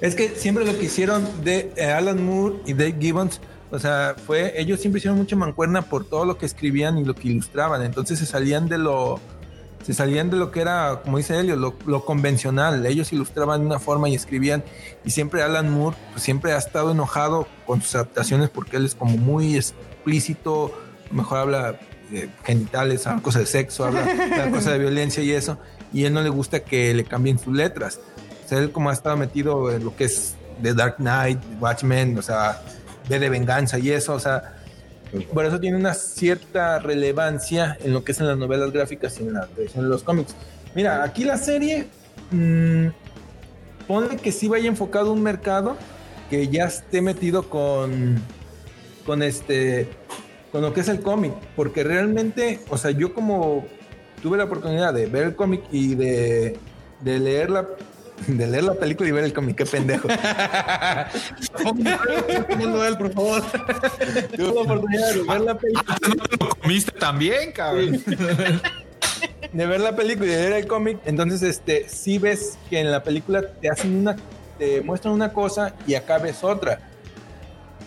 Es 0.00 0.16
que 0.16 0.30
siempre 0.30 0.64
lo 0.64 0.76
que 0.76 0.86
hicieron 0.86 1.24
de 1.44 1.72
eh, 1.76 1.86
Alan 1.86 2.24
Moore 2.24 2.56
y 2.66 2.72
Dave 2.72 2.96
Gibbons, 3.00 3.40
o 3.70 3.78
sea, 3.78 4.16
fue, 4.26 4.52
ellos 4.60 4.80
siempre 4.80 4.98
hicieron 4.98 5.16
mucha 5.16 5.36
mancuerna 5.36 5.82
por 5.82 6.04
todo 6.04 6.24
lo 6.24 6.36
que 6.38 6.44
escribían 6.44 6.98
y 6.98 7.04
lo 7.04 7.14
que 7.14 7.28
ilustraban. 7.28 7.82
Entonces 7.82 8.18
se 8.18 8.26
salían 8.26 8.68
de 8.68 8.78
lo 8.78 9.20
se 9.82 9.94
salían 9.94 10.30
de 10.30 10.36
lo 10.36 10.50
que 10.50 10.60
era, 10.60 11.00
como 11.02 11.18
dice 11.18 11.38
Elio, 11.38 11.56
lo, 11.56 12.04
convencional. 12.04 12.86
Ellos 12.86 13.12
ilustraban 13.12 13.60
de 13.60 13.66
una 13.66 13.78
forma 13.78 14.08
y 14.08 14.14
escribían. 14.14 14.62
Y 15.04 15.10
siempre 15.10 15.42
Alan 15.42 15.70
Moore 15.70 15.96
pues, 16.12 16.22
siempre 16.22 16.52
ha 16.52 16.58
estado 16.58 16.92
enojado 16.92 17.48
con 17.66 17.82
sus 17.82 17.96
adaptaciones 17.96 18.48
porque 18.48 18.76
él 18.76 18.86
es 18.86 18.94
como 18.94 19.16
muy 19.16 19.56
explícito, 19.56 20.72
mejor 21.10 21.38
habla 21.38 21.80
de 22.10 22.30
genitales, 22.44 23.06
habla 23.06 23.22
cosas 23.22 23.42
de 23.42 23.46
sexo, 23.46 23.84
habla 23.84 24.04
cosas 24.50 24.74
de 24.74 24.78
violencia 24.78 25.22
y 25.22 25.32
eso. 25.32 25.58
Y 25.92 26.04
él 26.04 26.14
no 26.14 26.22
le 26.22 26.30
gusta 26.30 26.60
que 26.60 26.94
le 26.94 27.04
cambien 27.04 27.38
sus 27.38 27.54
letras. 27.54 28.00
O 28.44 28.48
sea, 28.48 28.58
él 28.58 28.70
como 28.70 28.90
ha 28.90 28.92
estado 28.92 29.16
metido 29.16 29.72
en 29.72 29.84
lo 29.84 29.96
que 29.96 30.04
es 30.04 30.36
The 30.62 30.74
Dark 30.74 30.96
Knight, 30.96 31.40
Watchmen, 31.60 32.16
o 32.18 32.22
sea, 32.22 32.62
ve 33.08 33.18
de 33.18 33.28
venganza 33.28 33.78
y 33.78 33.90
eso, 33.90 34.14
o 34.14 34.20
sea, 34.20 34.61
por 35.32 35.44
eso 35.44 35.60
tiene 35.60 35.76
una 35.76 35.94
cierta 35.94 36.78
relevancia 36.78 37.76
en 37.82 37.92
lo 37.92 38.02
que 38.02 38.12
es 38.12 38.20
en 38.20 38.28
las 38.28 38.38
novelas 38.38 38.72
gráficas 38.72 39.18
y 39.20 39.24
en 39.24 39.34
la 39.34 39.46
de 39.46 39.70
los 39.82 40.02
cómics. 40.02 40.34
Mira, 40.74 41.04
aquí 41.04 41.24
la 41.24 41.36
serie 41.36 41.86
mmm, 42.30 42.88
pone 43.86 44.16
que 44.16 44.32
sí 44.32 44.48
vaya 44.48 44.68
enfocado 44.68 45.12
un 45.12 45.22
mercado 45.22 45.76
que 46.30 46.48
ya 46.48 46.64
esté 46.64 47.02
metido 47.02 47.50
con, 47.50 48.22
con 49.04 49.22
este 49.22 49.88
con 50.50 50.60
lo 50.62 50.74
que 50.74 50.80
es 50.80 50.88
el 50.88 51.00
cómic, 51.00 51.32
porque 51.56 51.82
realmente, 51.82 52.60
o 52.68 52.76
sea, 52.76 52.90
yo 52.90 53.14
como 53.14 53.64
tuve 54.22 54.36
la 54.36 54.44
oportunidad 54.44 54.92
de 54.92 55.06
ver 55.06 55.24
el 55.24 55.34
cómic 55.34 55.62
y 55.72 55.94
de, 55.94 56.58
de 57.00 57.18
leer 57.18 57.50
la 57.50 57.66
de 58.26 58.46
leer 58.46 58.64
la 58.64 58.74
película 58.74 59.08
y 59.08 59.12
ver 59.12 59.24
el 59.24 59.32
cómic, 59.32 59.56
qué 59.56 59.66
pendejo. 59.66 60.08
Noel, 62.58 62.96
por 62.96 63.12
favor. 63.12 63.42
Tuve 64.36 64.54
la 64.54 64.60
oportunidad 64.60 65.12
de 65.12 65.22
ver 65.22 65.40
la 65.40 65.58
película. 65.58 65.84
Ah, 65.88 65.98
lo 66.40 66.48
comiste 66.48 66.92
también, 66.92 67.52
cabrón. 67.52 68.02
de 69.52 69.66
ver 69.66 69.80
la 69.80 69.94
película 69.94 70.26
y 70.26 70.30
de 70.30 70.36
leer 70.36 70.52
el 70.52 70.66
cómic, 70.66 70.98
entonces 71.04 71.42
este 71.42 71.88
sí 71.88 72.18
ves 72.18 72.58
que 72.70 72.80
en 72.80 72.90
la 72.90 73.02
película 73.02 73.42
te 73.42 73.68
hacen 73.68 73.96
una, 73.96 74.16
te 74.58 74.80
muestran 74.80 75.14
una 75.14 75.32
cosa 75.32 75.74
y 75.86 75.94
acá 75.94 76.18
ves 76.18 76.42
otra. 76.42 76.80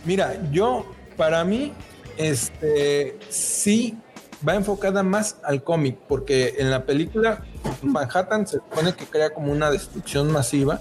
Mira, 0.06 0.38
yo 0.51 0.86
para 1.18 1.44
mí, 1.44 1.74
este 2.18 3.18
sí 3.30 3.98
va 4.47 4.55
enfocada 4.55 5.03
más 5.03 5.37
al 5.43 5.63
cómic, 5.63 5.97
porque 6.07 6.55
en 6.59 6.71
la 6.71 6.85
película 6.85 7.43
Manhattan 7.81 8.47
se 8.47 8.57
supone 8.57 8.93
que 8.93 9.05
crea 9.05 9.33
como 9.33 9.51
una 9.51 9.71
destrucción 9.71 10.31
masiva. 10.31 10.79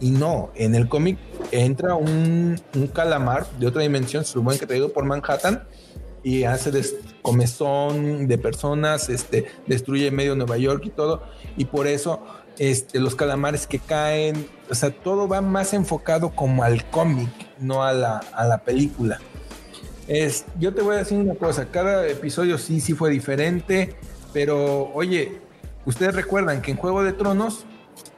Y 0.00 0.10
no, 0.10 0.50
en 0.56 0.74
el 0.74 0.88
cómic 0.88 1.16
entra 1.52 1.94
un, 1.94 2.60
un 2.74 2.86
calamar 2.88 3.46
de 3.60 3.68
otra 3.68 3.82
dimensión, 3.82 4.24
se 4.24 4.32
supone 4.32 4.58
que 4.58 4.66
traído 4.66 4.92
por 4.92 5.04
Manhattan, 5.04 5.62
y 6.24 6.44
hace 6.44 6.70
comezón 7.20 8.26
de 8.28 8.38
personas, 8.38 9.08
este, 9.08 9.46
destruye 9.66 10.10
medio 10.10 10.34
Nueva 10.34 10.56
York 10.56 10.82
y 10.86 10.90
todo, 10.90 11.22
y 11.56 11.66
por 11.66 11.86
eso 11.86 12.20
este, 12.58 13.00
los 13.00 13.14
calamares 13.14 13.66
que 13.66 13.78
caen, 13.78 14.46
o 14.70 14.74
sea, 14.74 14.90
todo 14.90 15.28
va 15.28 15.40
más 15.40 15.72
enfocado 15.72 16.30
como 16.30 16.64
al 16.64 16.84
cómic, 16.90 17.30
no 17.58 17.82
a 17.82 17.92
la, 17.92 18.18
a 18.18 18.44
la 18.44 18.58
película. 18.58 19.20
Yo 20.58 20.74
te 20.74 20.82
voy 20.82 20.96
a 20.96 20.98
decir 20.98 21.18
una 21.18 21.34
cosa, 21.34 21.66
cada 21.70 22.06
episodio 22.06 22.58
sí, 22.58 22.80
sí 22.80 22.92
fue 22.92 23.08
diferente, 23.08 23.96
pero 24.32 24.90
oye, 24.92 25.40
ustedes 25.86 26.14
recuerdan 26.14 26.60
que 26.60 26.70
en 26.72 26.76
Juego 26.76 27.02
de 27.02 27.14
Tronos, 27.14 27.64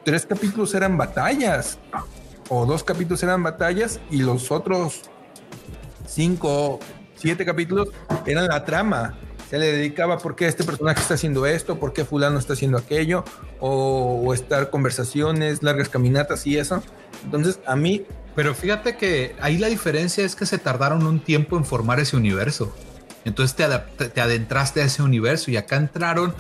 tres 0.05 0.27
capítulos 0.27 0.75
eran 0.75 0.99
batallas, 0.99 1.79
o 2.49 2.67
dos 2.67 2.83
capítulos 2.83 3.23
eran 3.23 3.45
batallas, 3.45 4.01
y 4.11 4.23
los 4.23 4.51
otros 4.51 5.03
cinco, 6.07 6.81
siete 7.15 7.45
capítulos 7.45 7.91
eran 8.27 8.49
la 8.49 8.65
trama. 8.65 9.17
Se 9.49 9.59
le 9.59 9.71
dedicaba 9.71 10.19
por 10.19 10.35
qué 10.35 10.47
este 10.49 10.65
personaje 10.65 11.01
está 11.01 11.15
haciendo 11.15 11.47
esto, 11.47 11.79
por 11.79 11.93
qué 11.93 12.05
fulano 12.05 12.41
está 12.41 12.55
haciendo 12.55 12.77
aquello, 12.77 13.25
o, 13.61 14.21
o 14.25 14.35
estar 14.35 14.71
conversaciones, 14.71 15.63
largas 15.63 15.89
caminatas 15.89 16.45
y 16.47 16.59
eso. 16.59 16.83
Entonces, 17.25 17.61
a 17.67 17.77
mí, 17.77 18.05
Pero 18.35 18.55
fíjate 18.55 18.97
que 18.97 19.35
ahí 19.41 19.59
la 19.59 19.69
diferencia 19.69 20.25
es 20.25 20.35
que 20.35 20.47
se 20.47 20.59
tardaron 20.59 21.07
un 21.07 21.21
tiempo 21.21 21.57
en 21.57 21.65
formar 21.65 22.01
ese 22.01 22.17
universo. 22.17 22.75
Entonces 23.25 23.57
te, 23.57 24.09
te 24.09 24.21
adentraste 24.21 24.83
a 24.83 24.85
ese 24.85 25.03
universo 25.03 25.51
y 25.51 25.57
acá 25.57 25.77
entraron 25.77 26.35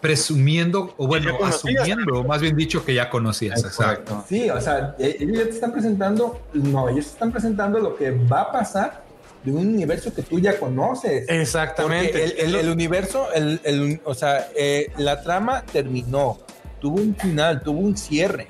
presumiendo, 0.00 0.94
o 0.96 1.06
bueno, 1.08 1.36
asumiendo, 1.44 2.22
más 2.24 2.40
bien 2.40 2.56
dicho, 2.56 2.84
que 2.84 2.94
ya 2.94 3.10
conocías. 3.10 3.64
Exacto. 3.64 4.24
sí, 4.28 4.48
o 4.48 4.60
sea, 4.60 4.94
e- 4.98 5.16
ellos 5.20 5.38
ya 5.38 5.44
te 5.44 5.50
están 5.50 5.72
presentando, 5.72 6.40
no, 6.52 6.88
ellos 6.88 7.06
te 7.06 7.12
están 7.12 7.32
presentando 7.32 7.80
lo 7.80 7.96
que 7.96 8.12
va 8.12 8.42
a 8.42 8.52
pasar 8.52 9.02
de 9.42 9.50
un 9.50 9.66
universo 9.66 10.14
que 10.14 10.22
tú 10.22 10.38
ya 10.38 10.58
conoces. 10.58 11.28
Exactamente. 11.28 12.22
El, 12.24 12.32
el- 12.38 12.54
el 12.54 12.68
universo, 12.68 13.32
el, 13.34 13.60
el- 13.64 14.00
o 14.04 14.14
sea, 14.14 14.48
eh, 14.56 14.92
la 14.98 15.20
trama 15.22 15.64
terminó, 15.64 16.38
tuvo 16.80 16.98
un 17.00 17.16
final, 17.16 17.62
tuvo 17.62 17.80
un 17.80 17.96
cierre. 17.96 18.48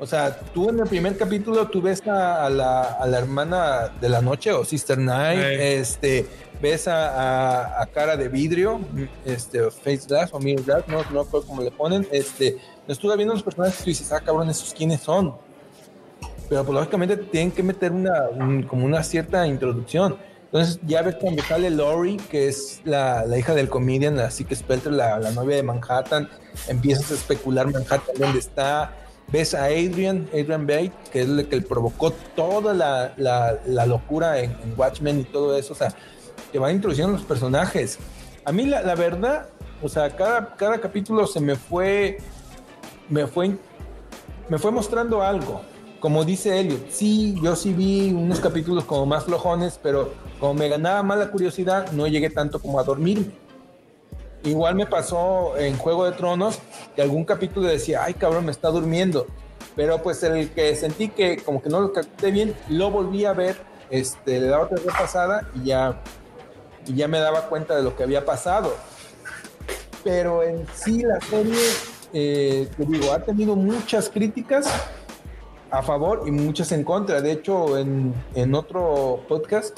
O 0.00 0.06
sea, 0.06 0.38
tú 0.54 0.68
en 0.70 0.78
el 0.78 0.86
primer 0.86 1.16
capítulo 1.16 1.66
tú 1.68 1.82
ves 1.82 2.06
a, 2.06 2.46
a 2.46 2.50
la, 2.50 2.82
a 2.82 3.06
la 3.06 3.18
hermana 3.18 3.88
de 4.00 4.08
la 4.08 4.20
noche 4.20 4.52
o 4.52 4.64
Sister 4.64 4.96
Night, 4.96 5.40
Eh. 5.40 5.80
este, 5.80 6.26
ves 6.62 6.86
a, 6.86 7.80
a- 7.82 7.86
cara 7.86 8.16
de 8.16 8.28
vidrio, 8.28 8.80
este, 9.24 9.70
face 9.72 10.02
glass 10.06 10.30
o 10.32 10.38
mirror 10.38 10.64
glass, 10.64 10.84
no, 10.86 10.98
no 11.10 11.24
recuerdo 11.24 11.46
cómo 11.48 11.62
le 11.62 11.72
ponen, 11.72 12.06
este, 12.12 12.58
estuve 12.86 13.16
viendo 13.16 13.34
los 13.34 13.42
personajes 13.42 13.80
y 13.80 13.84
tú 13.84 13.90
dices, 13.90 14.12
ah, 14.12 14.20
cabrón, 14.20 14.48
esos 14.48 14.72
quiénes 14.72 15.00
son. 15.00 15.34
Pero 16.48 16.64
pues 16.64 16.74
lógicamente 16.78 17.16
te 17.16 17.24
tienen 17.24 17.50
que 17.50 17.62
meter 17.64 17.90
una, 17.90 18.28
un- 18.30 18.62
como 18.62 18.84
una 18.86 19.02
cierta 19.02 19.46
introducción. 19.48 20.16
Entonces 20.44 20.78
ya 20.86 21.02
ves 21.02 21.16
cuando 21.16 21.42
sale 21.42 21.70
Lori, 21.70 22.16
que 22.30 22.48
es 22.48 22.80
la, 22.84 23.26
la 23.26 23.36
hija 23.36 23.52
del 23.54 23.68
comedian, 23.68 24.16
la 24.16 24.30
Sick 24.30 24.54
Spelter, 24.54 24.92
la, 24.92 25.18
la 25.18 25.32
novia 25.32 25.56
de 25.56 25.62
Manhattan, 25.64 26.28
empiezas 26.68 27.10
a 27.10 27.14
especular 27.14 27.66
Manhattan 27.66 28.14
dónde 28.16 28.38
está. 28.38 28.92
Ves 29.30 29.54
a 29.54 29.64
Adrian, 29.66 30.26
Adrian 30.32 30.66
Bate, 30.66 30.92
que 31.12 31.20
es 31.22 31.28
el 31.28 31.46
que 31.48 31.60
provocó 31.60 32.12
toda 32.34 32.72
la, 32.72 33.12
la- 33.16 33.86
locura 33.86 34.40
en, 34.40 34.52
en 34.52 34.74
Watchmen 34.76 35.20
y 35.20 35.24
todo 35.24 35.56
eso. 35.56 35.74
O 35.74 35.76
sea, 35.76 35.92
te 36.50 36.58
van 36.58 36.74
introduciendo 36.76 37.12
los 37.12 37.22
personajes. 37.24 37.98
A 38.44 38.52
mí 38.52 38.64
la, 38.64 38.80
la 38.82 38.94
verdad, 38.94 39.48
o 39.82 39.88
sea, 39.88 40.08
cada, 40.16 40.54
cada 40.56 40.78
capítulo 40.80 41.26
se 41.26 41.40
me 41.40 41.56
fue, 41.56 42.18
me 43.10 43.26
fue, 43.26 43.56
me 44.48 44.58
fue 44.58 44.70
mostrando 44.70 45.20
algo. 45.22 45.60
Como 46.00 46.24
dice 46.24 46.58
Elliot, 46.58 46.90
sí, 46.90 47.36
yo 47.42 47.54
sí 47.56 47.72
vi 47.74 48.12
unos 48.12 48.40
capítulos 48.40 48.84
como 48.84 49.04
más 49.04 49.24
flojones, 49.24 49.78
pero 49.82 50.12
como 50.40 50.54
me 50.54 50.68
ganaba 50.68 51.02
más 51.02 51.18
la 51.18 51.30
curiosidad, 51.30 51.90
no 51.92 52.06
llegué 52.06 52.30
tanto 52.30 52.60
como 52.60 52.78
a 52.80 52.84
dormirme. 52.84 53.26
Igual 54.44 54.76
me 54.76 54.86
pasó 54.86 55.56
en 55.56 55.76
Juego 55.76 56.04
de 56.04 56.12
Tronos, 56.12 56.60
que 56.94 57.02
algún 57.02 57.24
capítulo 57.24 57.66
decía, 57.66 58.04
ay 58.04 58.14
cabrón, 58.14 58.44
me 58.44 58.52
está 58.52 58.68
durmiendo. 58.68 59.26
Pero 59.74 60.02
pues 60.02 60.22
el 60.22 60.50
que 60.50 60.74
sentí 60.76 61.08
que 61.08 61.38
como 61.38 61.62
que 61.62 61.68
no 61.68 61.80
lo 61.80 61.92
capté 61.92 62.30
bien, 62.30 62.54
lo 62.68 62.90
volví 62.90 63.24
a 63.24 63.32
ver, 63.32 63.56
este, 63.90 64.40
le 64.40 64.46
daba 64.46 64.64
otra 64.64 64.78
repasada 64.78 65.48
y 65.54 65.66
ya, 65.66 66.02
y 66.86 66.94
ya 66.94 67.08
me 67.08 67.18
daba 67.18 67.48
cuenta 67.48 67.76
de 67.76 67.82
lo 67.82 67.96
que 67.96 68.04
había 68.04 68.24
pasado. 68.24 68.74
Pero 70.04 70.42
en 70.42 70.66
sí 70.72 71.02
la 71.02 71.20
serie, 71.20 71.58
eh, 72.12 72.68
te 72.76 72.84
digo, 72.86 73.12
ha 73.12 73.20
tenido 73.20 73.56
muchas 73.56 74.08
críticas 74.08 74.72
a 75.70 75.82
favor 75.82 76.22
y 76.26 76.30
muchas 76.30 76.72
en 76.72 76.84
contra. 76.84 77.20
De 77.20 77.32
hecho, 77.32 77.76
en, 77.76 78.14
en 78.34 78.54
otro 78.54 79.24
podcast 79.28 79.76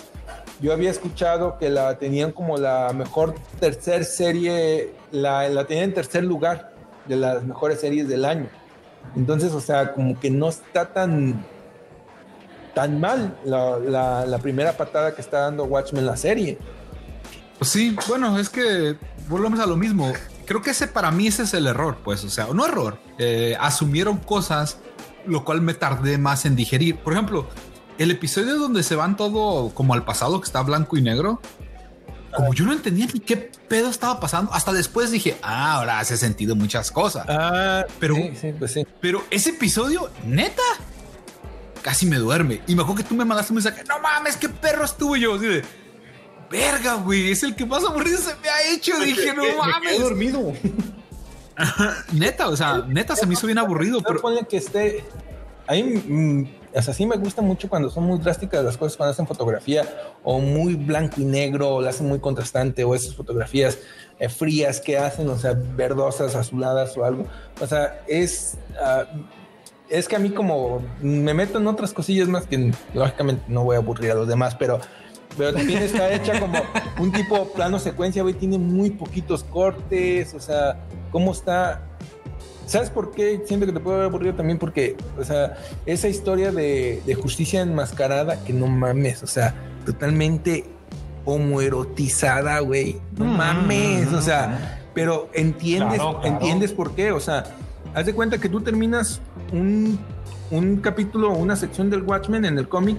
yo 0.60 0.72
había 0.72 0.90
escuchado 0.90 1.58
que 1.58 1.70
la 1.70 1.98
tenían 1.98 2.32
como 2.32 2.56
la 2.56 2.92
mejor 2.92 3.34
tercer 3.58 4.04
serie, 4.04 4.92
la, 5.10 5.64
tenían 5.66 5.90
en 5.90 5.94
tercer 5.94 6.24
lugar 6.24 6.72
de 7.06 7.16
las 7.16 7.42
mejores 7.42 7.80
series 7.80 8.08
del 8.08 8.24
año. 8.24 8.48
Entonces, 9.16 9.52
o 9.52 9.60
sea, 9.60 9.92
como 9.92 10.18
que 10.18 10.30
no 10.30 10.48
está 10.48 10.92
tan 10.92 11.44
tan 12.74 13.00
mal 13.00 13.36
la 13.44 14.38
primera 14.40 14.76
patada 14.76 15.14
que 15.14 15.20
está 15.20 15.40
dando 15.40 15.64
Watchmen 15.64 16.06
la 16.06 16.16
serie. 16.16 16.58
Pues 17.60 17.72
sí, 17.72 17.94
bueno, 18.08 18.38
es 18.38 18.48
que 18.48 18.96
volvemos 19.28 19.60
a 19.60 19.66
lo 19.66 19.76
mismo. 19.76 20.10
Creo 20.46 20.62
que 20.62 20.70
ese 20.70 20.86
para 20.86 21.10
mí 21.10 21.26
ese 21.26 21.42
es 21.42 21.52
el 21.52 21.66
error, 21.66 21.98
pues, 22.02 22.24
o 22.24 22.30
sea, 22.30 22.46
no 22.54 22.64
error. 22.64 22.98
eh, 23.18 23.54
asumieron 23.60 24.16
cosas, 24.16 24.78
lo 25.26 25.44
cual 25.44 25.60
me 25.60 25.74
tardé 25.74 26.16
más 26.16 26.46
en 26.46 26.56
digerir. 26.56 26.96
Por 26.96 27.12
ejemplo, 27.12 27.48
el 28.02 28.10
episodio 28.10 28.56
donde 28.58 28.82
se 28.82 28.94
van 28.96 29.16
todo 29.16 29.70
como 29.74 29.94
al 29.94 30.04
pasado, 30.04 30.40
que 30.40 30.46
está 30.46 30.62
blanco 30.62 30.96
y 30.96 31.02
negro. 31.02 31.40
Como 32.34 32.54
yo 32.54 32.64
no 32.64 32.72
entendía 32.72 33.06
ni 33.12 33.20
qué 33.20 33.36
pedo 33.36 33.90
estaba 33.90 34.20
pasando, 34.20 34.52
hasta 34.54 34.72
después 34.72 35.10
dije, 35.10 35.36
ah, 35.42 35.74
ahora 35.74 35.98
hace 35.98 36.16
sentido 36.16 36.54
muchas 36.56 36.90
cosas. 36.92 37.26
Ah, 37.28 37.84
Pero- 37.98 38.14
sí, 38.14 38.32
sí, 38.40 38.52
pues 38.58 38.72
sí. 38.72 38.86
Pero 39.00 39.22
ese 39.30 39.50
episodio, 39.50 40.10
neta, 40.24 40.62
casi 41.82 42.06
me 42.06 42.16
duerme. 42.16 42.62
Y 42.68 42.74
me 42.76 42.82
acuerdo 42.82 43.02
que 43.02 43.08
tú 43.08 43.14
me 43.16 43.24
mandaste 43.24 43.52
un 43.52 43.56
mensaje, 43.56 43.82
no 43.88 43.98
mames, 44.00 44.36
qué 44.36 44.48
perro 44.48 44.84
estuve 44.84 45.18
yo. 45.20 45.34
Así 45.34 45.46
de, 45.46 45.64
verga, 46.50 46.94
güey, 46.94 47.32
es 47.32 47.42
el 47.42 47.54
que 47.56 47.66
más 47.66 47.84
aburrido 47.84 48.18
se 48.18 48.34
me 48.36 48.48
ha 48.48 48.62
hecho. 48.72 48.96
Dije, 49.00 49.34
no 49.34 49.42
Me 49.44 49.54
mames. 49.56 50.00
dormido. 50.00 50.52
Neta, 52.12 52.48
o 52.48 52.56
sea, 52.56 52.84
neta 52.88 53.14
se 53.16 53.26
me 53.26 53.34
hizo 53.34 53.46
bien 53.46 53.58
aburrido, 53.58 54.00
Pero 54.02 54.20
pero 54.22 54.48
que 54.48 54.56
esté. 54.56 55.04
Ahí, 55.66 55.82
mm, 55.82 56.59
o 56.74 56.82
sea, 56.82 56.94
sí 56.94 57.06
me 57.06 57.16
gusta 57.16 57.42
mucho 57.42 57.68
cuando 57.68 57.90
son 57.90 58.04
muy 58.04 58.18
drásticas 58.18 58.64
las 58.64 58.76
cosas, 58.76 58.96
cuando 58.96 59.12
hacen 59.12 59.26
fotografía 59.26 59.84
o 60.22 60.38
muy 60.38 60.74
blanco 60.74 61.20
y 61.20 61.24
negro, 61.24 61.76
o 61.76 61.80
la 61.80 61.90
hacen 61.90 62.08
muy 62.08 62.20
contrastante, 62.20 62.84
o 62.84 62.94
esas 62.94 63.14
fotografías 63.14 63.78
eh, 64.18 64.28
frías 64.28 64.80
que 64.80 64.98
hacen, 64.98 65.28
o 65.28 65.36
sea, 65.36 65.54
verdosas, 65.54 66.34
azuladas 66.36 66.96
o 66.96 67.04
algo. 67.04 67.26
O 67.60 67.66
sea, 67.66 68.02
es. 68.06 68.56
ah, 68.80 69.04
es 69.88 70.06
que 70.06 70.14
a 70.14 70.20
mí, 70.20 70.30
como 70.30 70.82
me 71.02 71.34
meto 71.34 71.58
en 71.58 71.66
otras 71.66 71.92
cosillas 71.92 72.28
más 72.28 72.46
que 72.46 72.72
lógicamente 72.94 73.42
no 73.48 73.64
voy 73.64 73.74
a 73.74 73.78
aburrir 73.80 74.12
a 74.12 74.14
los 74.14 74.28
demás, 74.28 74.54
pero. 74.54 74.80
Pero 75.38 75.54
también 75.54 75.82
está 75.82 76.12
hecha 76.12 76.38
como 76.40 76.58
un 76.98 77.12
tipo 77.12 77.52
plano 77.52 77.78
secuencia, 77.78 78.22
güey. 78.22 78.34
Tiene 78.34 78.58
muy 78.58 78.90
poquitos 78.90 79.44
cortes. 79.44 80.34
O 80.34 80.40
sea, 80.40 80.76
cómo 81.10 81.32
está 81.32 81.89
¿Sabes 82.70 82.88
por 82.88 83.10
qué 83.10 83.42
siento 83.46 83.66
que 83.66 83.72
te 83.72 83.80
puede 83.80 83.96
haber 83.96 84.06
aburrido 84.10 84.34
también? 84.36 84.56
Porque, 84.56 84.96
o 85.18 85.24
sea, 85.24 85.56
esa 85.86 86.06
historia 86.06 86.52
de, 86.52 87.02
de 87.04 87.14
justicia 87.16 87.62
enmascarada 87.62 88.44
que 88.44 88.52
no 88.52 88.68
mames, 88.68 89.24
o 89.24 89.26
sea, 89.26 89.56
totalmente 89.84 90.64
homoerotizada, 91.24 92.60
güey. 92.60 93.00
No 93.16 93.24
Mm, 93.24 93.36
mames, 93.36 94.12
mm, 94.12 94.14
o 94.14 94.22
sea, 94.22 94.78
pero 94.94 95.28
entiendes, 95.34 95.96
Claro, 96.00 96.20
claro. 96.20 96.34
entiendes 96.36 96.72
por 96.72 96.94
qué, 96.94 97.10
o 97.10 97.18
sea, 97.18 97.42
haz 97.92 98.06
de 98.06 98.14
cuenta 98.14 98.38
que 98.38 98.48
tú 98.48 98.60
terminas 98.60 99.20
un, 99.52 99.98
un 100.52 100.76
capítulo, 100.76 101.32
una 101.32 101.56
sección 101.56 101.90
del 101.90 102.02
Watchmen 102.02 102.44
en 102.44 102.56
el 102.56 102.68
cómic 102.68 102.96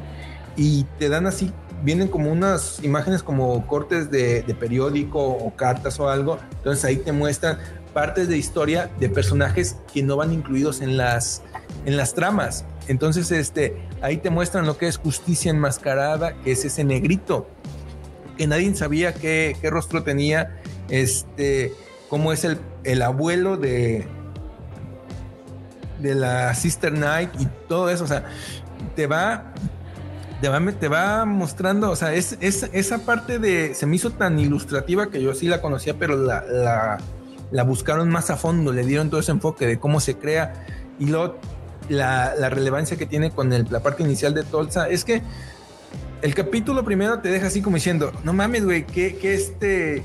y 0.58 0.84
te 1.00 1.08
dan 1.08 1.28
así 1.28 1.50
vienen 1.84 2.08
como 2.08 2.32
unas 2.32 2.84
imágenes 2.84 3.24
como 3.24 3.66
cortes 3.68 4.12
de, 4.12 4.44
de 4.44 4.56
periódico 4.56 5.20
o 5.20 5.56
cartas 5.56 6.00
o 6.00 6.10
algo. 6.10 6.38
Entonces 6.58 6.86
ahí 6.86 6.98
te 6.98 7.12
muestran 7.12 7.58
partes 7.94 8.28
de 8.28 8.38
historia 8.38 8.90
de 9.00 9.10
personajes 9.10 9.78
que 9.94 10.04
no 10.04 10.18
van 10.18 10.34
incluidos 10.34 10.82
en 10.82 10.98
las, 10.98 11.42
en 11.86 11.98
las 11.98 12.14
tramas. 12.14 12.66
Entonces, 12.88 13.32
este, 13.32 13.78
ahí 14.02 14.18
te 14.18 14.30
muestran 14.30 14.66
lo 14.66 14.78
que 14.78 14.88
es 14.88 14.98
justicia 14.98 15.52
enmascarada, 15.52 16.34
que 16.42 16.52
es 16.52 16.66
ese 16.66 16.84
negrito, 16.84 17.48
que 18.38 18.48
nadie 18.48 18.74
sabía 18.76 19.14
qué, 19.14 19.56
qué 19.62 19.70
rostro 19.70 20.04
tenía, 20.04 20.60
este, 20.90 21.74
cómo 22.10 22.34
es 22.34 22.44
el, 22.44 22.58
el 22.84 23.02
abuelo 23.02 23.58
de, 23.58 24.08
de 26.00 26.16
la 26.16 26.54
Sister 26.56 26.94
Knight 26.94 27.30
y 27.40 27.48
todo 27.68 27.90
eso. 27.90 28.04
O 28.04 28.08
sea, 28.08 28.26
te 28.96 29.08
va, 29.08 29.54
te 30.42 30.88
va, 30.88 31.26
mostrando, 31.26 31.92
o 31.92 31.96
sea, 31.96 32.14
es, 32.14 32.38
es, 32.42 32.70
esa 32.74 33.00
parte 33.06 33.38
de, 33.38 33.76
se 33.76 33.86
me 33.86 33.96
hizo 33.96 34.10
tan 34.12 34.40
ilustrativa 34.40 35.10
que 35.10 35.22
yo 35.22 35.34
sí 35.36 35.48
la 35.48 35.62
conocía, 35.62 35.96
pero 36.00 36.18
la, 36.18 36.98
buscaron 37.66 38.10
más 38.10 38.30
a 38.32 38.38
fondo, 38.38 38.74
le 38.74 38.84
dieron 38.84 39.10
todo 39.10 39.20
ese 39.20 39.32
enfoque 39.32 39.68
de 39.68 39.78
cómo 39.80 40.00
se 40.00 40.18
crea 40.18 40.66
y 41.00 41.06
luego 41.06 41.38
la, 41.90 42.34
relevancia 42.50 42.98
que 42.98 43.06
tiene 43.06 43.32
con 43.32 43.50
la 43.50 43.80
parte 43.82 44.04
inicial 44.04 44.34
de 44.34 44.44
Tulsa. 44.44 44.90
Es 44.90 45.06
que 45.06 45.22
el 46.24 46.34
capítulo 46.34 46.84
primero 46.84 47.20
te 47.20 47.30
deja 47.30 47.48
así 47.48 47.62
como 47.62 47.76
diciendo, 47.76 48.12
no 48.24 48.34
mames, 48.34 48.66
güey, 48.66 48.86
que, 48.86 49.18
que 49.18 49.36
este 49.36 50.04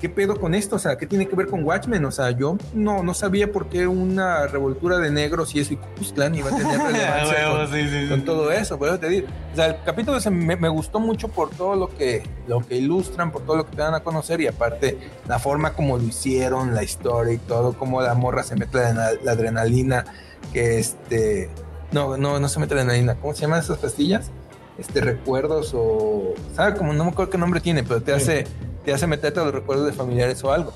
¿qué 0.00 0.08
pedo 0.08 0.40
con 0.40 0.54
esto? 0.54 0.76
O 0.76 0.78
sea, 0.78 0.96
¿qué 0.96 1.06
tiene 1.06 1.26
que 1.28 1.36
ver 1.36 1.46
con 1.46 1.64
Watchmen? 1.64 2.04
O 2.04 2.10
sea, 2.10 2.30
yo 2.30 2.56
no, 2.72 3.02
no 3.02 3.14
sabía 3.14 3.50
por 3.50 3.68
qué 3.68 3.86
una 3.86 4.46
revoltura 4.46 4.98
de 4.98 5.10
negros 5.10 5.54
y 5.54 5.60
eso 5.60 5.74
y 5.74 5.78
Klan 6.14 6.34
iba 6.34 6.50
a 6.50 6.56
tener 6.56 6.78
relevancia 6.92 7.50
con, 7.50 7.68
Sí, 7.68 7.88
sí, 7.88 8.02
sí. 8.02 8.08
con 8.08 8.24
todo 8.24 8.52
eso, 8.52 8.78
puedo 8.78 8.98
te 8.98 9.08
digo. 9.08 9.26
O 9.52 9.56
sea, 9.56 9.66
el 9.66 9.76
capítulo 9.84 10.20
se 10.20 10.30
me, 10.30 10.56
me 10.56 10.68
gustó 10.68 11.00
mucho 11.00 11.28
por 11.28 11.50
todo 11.50 11.76
lo 11.76 11.88
que, 11.88 12.22
lo 12.46 12.60
que 12.60 12.76
ilustran, 12.76 13.30
por 13.32 13.42
todo 13.42 13.56
lo 13.56 13.66
que 13.66 13.76
te 13.76 13.82
dan 13.82 13.94
a 13.94 14.00
conocer 14.00 14.40
y 14.40 14.46
aparte 14.46 14.98
la 15.26 15.38
forma 15.38 15.72
como 15.72 15.98
lo 15.98 16.04
hicieron, 16.04 16.74
la 16.74 16.82
historia 16.82 17.34
y 17.34 17.38
todo, 17.38 17.72
cómo 17.74 18.00
la 18.00 18.14
morra 18.14 18.42
se 18.42 18.56
mete 18.56 18.78
la, 18.78 19.12
la 19.22 19.32
adrenalina, 19.32 20.04
que 20.52 20.78
este... 20.78 21.50
No, 21.90 22.18
no, 22.18 22.38
no 22.38 22.48
se 22.48 22.60
mete 22.60 22.74
la 22.74 22.82
adrenalina. 22.82 23.14
¿Cómo 23.14 23.32
se 23.34 23.42
llaman 23.42 23.60
esas 23.60 23.78
pastillas? 23.78 24.30
Este, 24.76 25.00
recuerdos 25.00 25.72
o... 25.74 26.34
¿Sabe? 26.54 26.76
Como 26.76 26.92
no 26.92 27.04
me 27.04 27.10
acuerdo 27.10 27.30
qué 27.30 27.38
nombre 27.38 27.60
tiene, 27.60 27.82
pero 27.82 28.02
te 28.02 28.12
hace 28.12 28.46
te 28.88 28.94
hace 28.94 29.06
meterte 29.06 29.38
a 29.38 29.44
los 29.44 29.52
recuerdos 29.52 29.84
de 29.84 29.92
familiares 29.92 30.42
o 30.44 30.50
algo. 30.50 30.72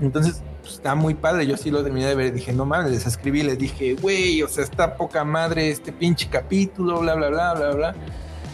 Entonces, 0.00 0.42
pues, 0.60 0.74
está 0.74 0.94
muy 0.94 1.14
padre. 1.14 1.44
Yo 1.44 1.56
sí 1.56 1.72
lo 1.72 1.82
terminé 1.82 2.06
de 2.06 2.14
ver 2.14 2.26
y 2.26 2.30
dije, 2.30 2.52
no 2.52 2.64
mames, 2.64 2.92
les 2.92 3.04
escribí, 3.04 3.42
les 3.42 3.58
dije, 3.58 3.94
güey, 3.94 4.44
o 4.44 4.48
sea, 4.48 4.62
está 4.62 4.94
poca 4.94 5.24
madre 5.24 5.68
este 5.68 5.92
pinche 5.92 6.28
capítulo, 6.30 7.00
bla, 7.00 7.16
bla, 7.16 7.30
bla, 7.30 7.54
bla, 7.54 7.70
bla. 7.70 7.94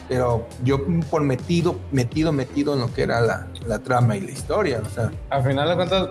Pero 0.08 0.48
yo 0.62 0.80
por 1.10 1.20
metido, 1.20 1.78
metido, 1.92 2.32
metido 2.32 2.72
en 2.72 2.80
lo 2.80 2.94
que 2.94 3.02
era 3.02 3.20
la, 3.20 3.46
la 3.66 3.78
trama 3.78 4.16
y 4.16 4.22
la 4.22 4.30
historia, 4.30 4.80
o 4.82 4.88
sea. 4.88 5.12
Al 5.28 5.44
final 5.44 5.68
de 5.68 5.74
cuentas, 5.74 6.08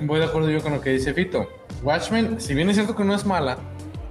voy 0.00 0.18
de 0.18 0.24
acuerdo 0.24 0.50
yo 0.50 0.60
con 0.64 0.72
lo 0.72 0.80
que 0.80 0.90
dice 0.90 1.14
Fito. 1.14 1.46
Watchmen, 1.84 2.40
si 2.40 2.54
bien 2.54 2.68
es 2.70 2.74
cierto 2.74 2.96
que 2.96 3.04
no 3.04 3.14
es 3.14 3.24
mala, 3.24 3.56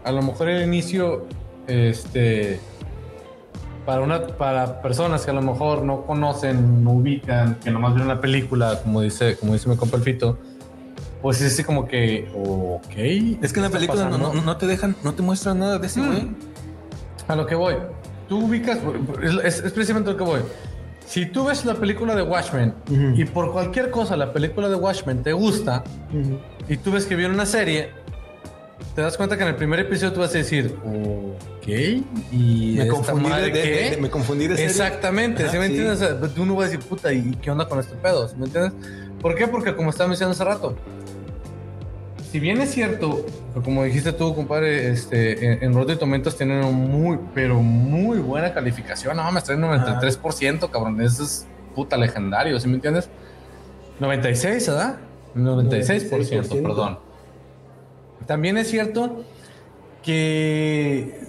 a 0.06 0.12
lo 0.14 0.22
mejor 0.22 0.48
el 0.48 0.64
inicio, 0.64 1.28
este, 1.68 2.62
para 3.86 4.02
una, 4.02 4.28
para 4.28 4.82
personas 4.82 5.26
que 5.26 5.32
a 5.32 5.34
lo 5.34 5.42
mejor 5.42 5.84
no 5.84 6.06
conocen, 6.06 6.84
no 6.84 6.92
ubican, 6.92 7.56
que 7.56 7.72
nomás 7.72 7.94
ven 7.94 8.04
una 8.04 8.22
película, 8.22 8.80
como 8.82 9.02
dice, 9.02 9.36
como 9.38 9.54
dice 9.54 9.68
mi 9.70 9.76
compa 9.76 9.98
el 9.98 10.04
Fito, 10.04 10.38
pues 11.22 11.42
es 11.42 11.54
así 11.54 11.64
como 11.64 11.88
que, 11.88 12.30
ok. 12.36 12.90
Es 13.44 13.54
que 13.54 13.60
en 13.60 13.64
la 13.64 13.70
¿qué 13.70 13.78
está 13.78 13.94
película 13.94 14.06
no, 14.10 14.18
no, 14.18 14.42
no 14.42 14.58
te 14.58 14.68
dejan, 14.68 14.96
no 15.04 15.14
te 15.14 15.22
muestran 15.22 15.60
nada 15.60 15.80
de 15.80 15.88
ese 15.88 16.02
Mm. 16.02 16.08
güey. 16.08 16.28
A 17.28 17.36
lo 17.36 17.46
que 17.46 17.56
voy. 17.56 17.76
Tú 18.28 18.46
ubicas, 18.46 18.80
es, 19.44 19.60
es 19.64 19.72
precisamente 19.72 20.12
lo 20.12 20.18
que 20.18 20.24
voy. 20.24 20.40
Si 21.06 21.26
tú 21.26 21.46
ves 21.46 21.66
la 21.66 21.76
película 21.76 22.16
de 22.16 22.24
Watchmen 22.24 22.74
Ujú. 22.90 23.14
y 23.22 23.26
por 23.26 23.52
cualquier 23.52 23.92
cosa 23.92 24.16
la 24.18 24.32
película 24.34 24.70
de 24.70 24.76
Watchmen 24.76 25.22
te 25.22 25.34
gusta 25.34 25.84
y 26.70 26.78
tú 26.78 26.92
ves 26.94 27.06
que 27.06 27.16
viene 27.16 27.34
una 27.34 27.46
serie, 27.46 27.92
te 28.96 29.02
das 29.02 29.18
cuenta 29.18 29.36
que 29.38 29.44
en 29.44 29.50
el 29.50 29.56
primer 29.56 29.80
episodio 29.80 30.14
tú 30.14 30.20
vas 30.20 30.34
a 30.36 30.38
decir, 30.38 30.76
ok, 30.84 31.68
y 32.32 32.76
Me 32.78 32.88
confundí 32.88 33.30
de, 33.30 33.42
de- 33.42 33.52
qué?" 33.52 33.60
de- 33.60 33.90
de- 33.92 33.98
me 33.98 34.10
confundí 34.10 34.48
de 34.48 34.56
serie. 34.56 34.70
Exactamente, 34.70 35.44
Ajá, 35.44 35.52
¿sí 35.52 35.58
me 35.58 35.68
sí. 35.68 35.72
entiendes? 35.74 36.02
O 36.02 36.20
sea, 36.26 36.34
tú 36.34 36.46
no 36.46 36.56
vas 36.56 36.68
a 36.68 36.72
decir, 36.72 36.86
puta, 36.88 37.12
¿y 37.12 37.32
qué 37.42 37.50
onda 37.52 37.68
con 37.68 37.80
este 37.80 37.96
pedo? 37.96 38.28
¿Sí 38.28 38.36
me 38.38 38.46
entiendes? 38.46 38.74
¿Por 39.22 39.36
qué? 39.36 39.48
Porque 39.48 39.76
como 39.76 39.90
estaba 39.90 40.08
mencionando 40.10 40.34
hace 40.34 40.44
rato, 40.44 40.76
si 42.32 42.40
bien 42.40 42.60
es 42.62 42.72
cierto, 42.72 43.26
como 43.64 43.84
dijiste 43.84 44.12
tú, 44.12 44.34
compadre, 44.36 44.90
este, 44.92 45.46
en, 45.54 45.64
en 45.64 45.74
Rotten 45.74 46.00
Tomatoes 46.00 46.36
tienen 46.36 46.64
un 46.64 46.76
muy, 46.92 47.20
pero 47.34 47.62
muy 47.62 48.18
buena 48.20 48.54
calificación. 48.54 49.16
No, 49.18 49.32
me 49.32 49.40
traen 49.42 49.64
un 49.64 49.70
93%, 49.72 50.70
cabrón. 50.72 51.00
Eso 51.02 51.24
es 51.24 51.46
puta 51.76 51.96
legendario, 51.96 52.60
¿sí 52.60 52.68
me 52.68 52.76
entiendes? 52.76 53.08
96, 54.00 54.68
¿verdad? 54.68 54.98
96%, 55.36 56.10
96%. 56.10 56.64
perdón. 56.64 57.00
También 58.26 58.58
es 58.58 58.70
cierto 58.70 59.24
que 60.04 61.22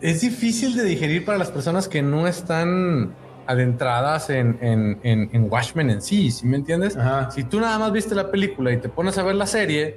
es 0.00 0.20
difícil 0.20 0.76
de 0.76 0.84
digerir 0.84 1.24
para 1.24 1.38
las 1.38 1.50
personas 1.50 1.88
que 1.88 2.02
no 2.02 2.26
están 2.26 3.12
adentradas 3.46 4.28
en, 4.30 4.58
en, 4.60 4.98
en, 5.02 5.30
en 5.32 5.50
Watchmen 5.50 5.90
en 5.90 6.02
sí, 6.02 6.30
¿sí 6.30 6.46
me 6.46 6.56
entiendes? 6.56 6.96
Ajá. 6.96 7.30
Si 7.30 7.44
tú 7.44 7.60
nada 7.60 7.78
más 7.78 7.92
viste 7.92 8.14
la 8.14 8.30
película 8.30 8.72
y 8.72 8.78
te 8.78 8.88
pones 8.88 9.16
a 9.18 9.22
ver 9.22 9.36
la 9.36 9.46
serie, 9.46 9.94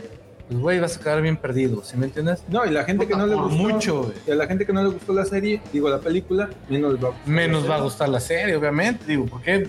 pues 0.47 0.60
güey, 0.60 0.80
vas 0.80 0.97
a 0.97 0.99
quedar 0.99 1.21
bien 1.21 1.38
perdido, 1.38 1.84
¿sí 1.84 1.97
me 1.97 2.06
entiendes? 2.06 2.43
No, 2.47 2.65
y 2.65 2.69
la 2.69 2.84
gente 2.84 3.08
que 3.08 3.15
no 3.15 3.25
le 3.25 3.36
gustó 3.36 3.56
mucho, 3.58 4.13
y 4.28 4.32
a 4.32 4.36
la 4.36 4.45
gente 4.47 4.65
que 4.65 4.73
no 4.73 4.84
le 4.84 4.89
gustó 4.89 5.13
la 5.13 5.25
serie, 5.25 5.62
digo 5.73 5.89
la 5.89 5.99
película, 5.99 6.49
menos 6.69 6.93
va 6.95 7.08
a 7.08 7.10
gustar 7.10 7.28
Menos 7.28 7.63
la 7.63 7.69
va 7.69 7.73
a 7.75 7.78
serie. 7.78 7.84
gustar 7.84 8.10
la 8.10 8.19
serie, 8.19 8.56
obviamente, 8.56 9.04
digo, 9.08 9.25
porque 9.25 9.65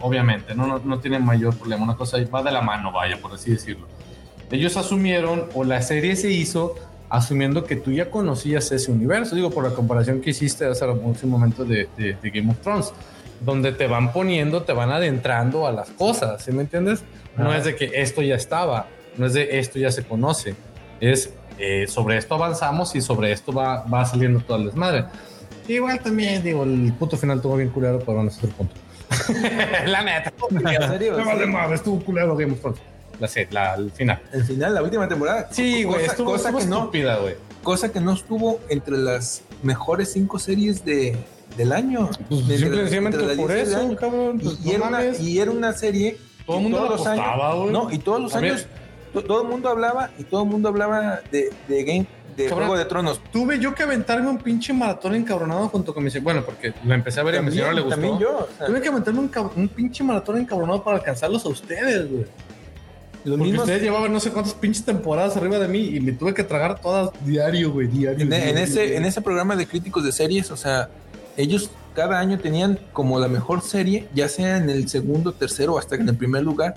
obviamente 0.00 0.54
no, 0.54 0.66
no, 0.66 0.78
no 0.80 0.98
tiene 0.98 1.18
mayor 1.20 1.56
problema, 1.56 1.84
una 1.84 1.96
cosa 1.96 2.18
va 2.34 2.42
de 2.42 2.50
la 2.52 2.62
mano, 2.62 2.90
vaya, 2.92 3.16
por 3.20 3.32
así 3.32 3.52
decirlo. 3.52 3.86
Ellos 4.50 4.76
asumieron, 4.76 5.44
o 5.54 5.64
la 5.64 5.82
serie 5.82 6.16
se 6.16 6.30
hizo 6.30 6.74
asumiendo 7.10 7.64
que 7.64 7.76
tú 7.76 7.90
ya 7.92 8.10
conocías 8.10 8.70
ese 8.72 8.90
universo, 8.90 9.34
digo, 9.34 9.50
por 9.50 9.64
la 9.64 9.70
comparación 9.70 10.20
que 10.20 10.30
hiciste 10.30 10.66
hace 10.66 10.84
un 10.86 11.30
momento 11.30 11.64
de, 11.64 11.88
de- 11.96 12.14
de 12.22 12.30
Game 12.30 12.50
of 12.50 12.58
Thrones, 12.60 12.92
donde 13.40 13.72
te 13.72 13.86
van 13.86 14.12
poniendo, 14.12 14.62
te 14.62 14.72
van 14.72 14.90
adentrando 14.90 15.66
a 15.66 15.72
las 15.72 15.90
cosas, 15.90 16.42
¿sí 16.44 16.52
me 16.52 16.62
entiendes? 16.62 17.02
No 17.36 17.48
Ajá. 17.50 17.58
es 17.58 17.64
de 17.64 17.76
que 17.76 17.90
esto 17.94 18.20
ya 18.22 18.34
estaba, 18.34 18.86
no 19.16 19.26
es 19.26 19.32
de 19.34 19.58
esto 19.58 19.78
ya 19.78 19.90
se 19.90 20.02
conoce, 20.04 20.54
es 21.00 21.30
eh, 21.58 21.86
sobre 21.88 22.16
esto 22.18 22.34
avanzamos 22.34 22.94
y 22.94 23.00
sobre 23.00 23.32
esto 23.32 23.52
va, 23.52 23.84
va 23.84 24.04
saliendo 24.04 24.40
toda 24.40 24.58
la 24.60 24.66
desmadre. 24.66 25.04
Igual 25.66 26.00
también, 26.00 26.42
digo, 26.42 26.64
el 26.64 26.92
puto 26.98 27.16
final 27.16 27.36
estuvo 27.38 27.56
bien 27.56 27.68
culero, 27.70 27.98
pero 28.00 28.22
no 28.22 28.28
es 28.28 28.36
otro 28.38 28.50
punto. 28.50 28.74
la 29.86 30.02
neta. 30.02 30.32
¿En 30.50 30.88
serio? 30.90 31.16
Me 31.16 31.24
vale 31.24 31.46
madre, 31.46 31.74
estuvo 31.76 32.00
culero 32.04 32.36
Game 32.36 32.52
of 32.52 32.60
Thrones. 32.60 32.80
La, 33.20 33.28
la, 33.50 33.74
el 33.74 33.90
final. 33.90 34.20
El 34.32 34.44
final, 34.44 34.74
la 34.74 34.82
última 34.82 35.08
temporada. 35.08 35.48
Sí, 35.50 35.82
güey, 35.84 36.04
estuvo, 36.04 36.32
cosa 36.32 36.48
estuvo 36.50 36.60
que 36.60 36.66
no, 36.66 36.78
estúpida, 36.78 37.16
güey. 37.18 37.34
cosa 37.62 37.90
que 37.92 38.00
no 38.00 38.12
estuvo 38.12 38.60
entre 38.68 38.96
las 38.98 39.42
mejores 39.62 40.12
cinco 40.12 40.38
series 40.38 40.84
de, 40.84 41.16
del 41.56 41.72
año. 41.72 42.10
Pues 42.28 42.42
simplemente 42.46 43.18
por 43.18 43.52
10 43.52 43.70
del 43.70 43.80
eso, 43.86 43.96
cabrón. 43.96 44.38
Y, 44.40 44.44
pues, 44.44 44.58
y 44.64 44.68
no 44.68 44.74
era 44.76 44.86
una, 44.88 45.04
y 45.18 45.38
era 45.38 45.50
una 45.50 45.72
serie. 45.72 46.16
Todo 46.46 46.56
el 46.58 46.62
mundo 46.62 46.78
todos 46.78 46.90
la 46.90 46.96
los 46.96 47.06
apostaba, 47.06 47.46
años. 47.50 47.60
güey. 47.60 47.72
No, 47.72 47.90
y 47.92 47.98
todos 47.98 48.20
los 48.22 48.34
años. 48.34 48.66
to- 49.12 49.22
Todo 49.24 49.42
el 49.42 49.48
mundo 49.48 49.68
hablaba 49.68 50.10
y 50.18 50.24
todo 50.24 50.42
el 50.44 50.48
mundo 50.48 50.68
hablaba 50.68 51.20
de, 51.30 51.50
de 51.66 51.84
Game, 51.84 52.06
de 52.36 52.44
Cabrón. 52.46 52.68
Juego 52.68 52.78
de 52.78 52.84
Tronos. 52.86 53.20
Tuve 53.32 53.58
yo 53.58 53.74
que 53.74 53.82
aventarme 53.82 54.28
un 54.30 54.38
pinche 54.38 54.72
maratón 54.72 55.14
encabronado 55.16 55.68
junto 55.68 55.92
con 55.92 56.04
mi... 56.04 56.10
Bueno, 56.20 56.42
porque 56.44 56.72
la 56.86 56.94
empecé 56.94 57.20
a 57.20 57.24
ver 57.24 57.34
y 57.34 57.38
a 57.38 57.42
mi 57.42 57.50
señora 57.50 57.72
le 57.72 57.80
gustó. 57.80 57.96
también 57.96 58.18
yo. 58.18 58.38
o 58.38 58.48
sea, 58.56 58.66
Tuve 58.66 58.80
que 58.80 58.88
aventarme 58.88 59.20
un, 59.20 59.30
un 59.56 59.68
pinche 59.68 60.04
maratón 60.04 60.38
encabronado 60.38 60.82
para 60.84 60.98
alcanzarlos 60.98 61.44
a 61.44 61.48
ustedes, 61.48 62.08
güey. 62.10 62.24
Los 63.28 63.38
Porque 63.38 63.52
mismos- 63.52 63.64
ustedes 63.64 63.82
llevaban 63.82 64.12
no 64.12 64.20
sé 64.20 64.30
cuántas 64.30 64.54
pinches 64.54 64.84
temporadas 64.84 65.36
arriba 65.36 65.58
de 65.58 65.68
mí 65.68 65.80
y 65.94 66.00
me 66.00 66.12
tuve 66.12 66.34
que 66.34 66.44
tragar 66.44 66.80
todas 66.80 67.10
diario, 67.24 67.70
güey, 67.72 67.86
diario. 67.86 68.20
en, 68.22 68.30
diario, 68.30 68.48
en 68.48 68.58
ese, 68.58 68.96
en 68.96 69.04
ese 69.04 69.20
programa 69.22 69.54
de 69.56 69.66
críticos 69.66 70.02
de 70.04 70.12
series, 70.12 70.50
o 70.50 70.56
sea, 70.56 70.88
ellos 71.36 71.70
cada 71.94 72.18
año 72.18 72.38
tenían 72.38 72.78
como 72.92 73.18
la 73.20 73.28
mejor 73.28 73.62
serie, 73.62 74.08
ya 74.14 74.28
sea 74.28 74.56
en 74.56 74.70
el 74.70 74.88
segundo, 74.88 75.32
tercero 75.32 75.78
hasta 75.78 75.94
en 75.96 76.08
el 76.08 76.16
primer 76.16 76.42
lugar. 76.44 76.74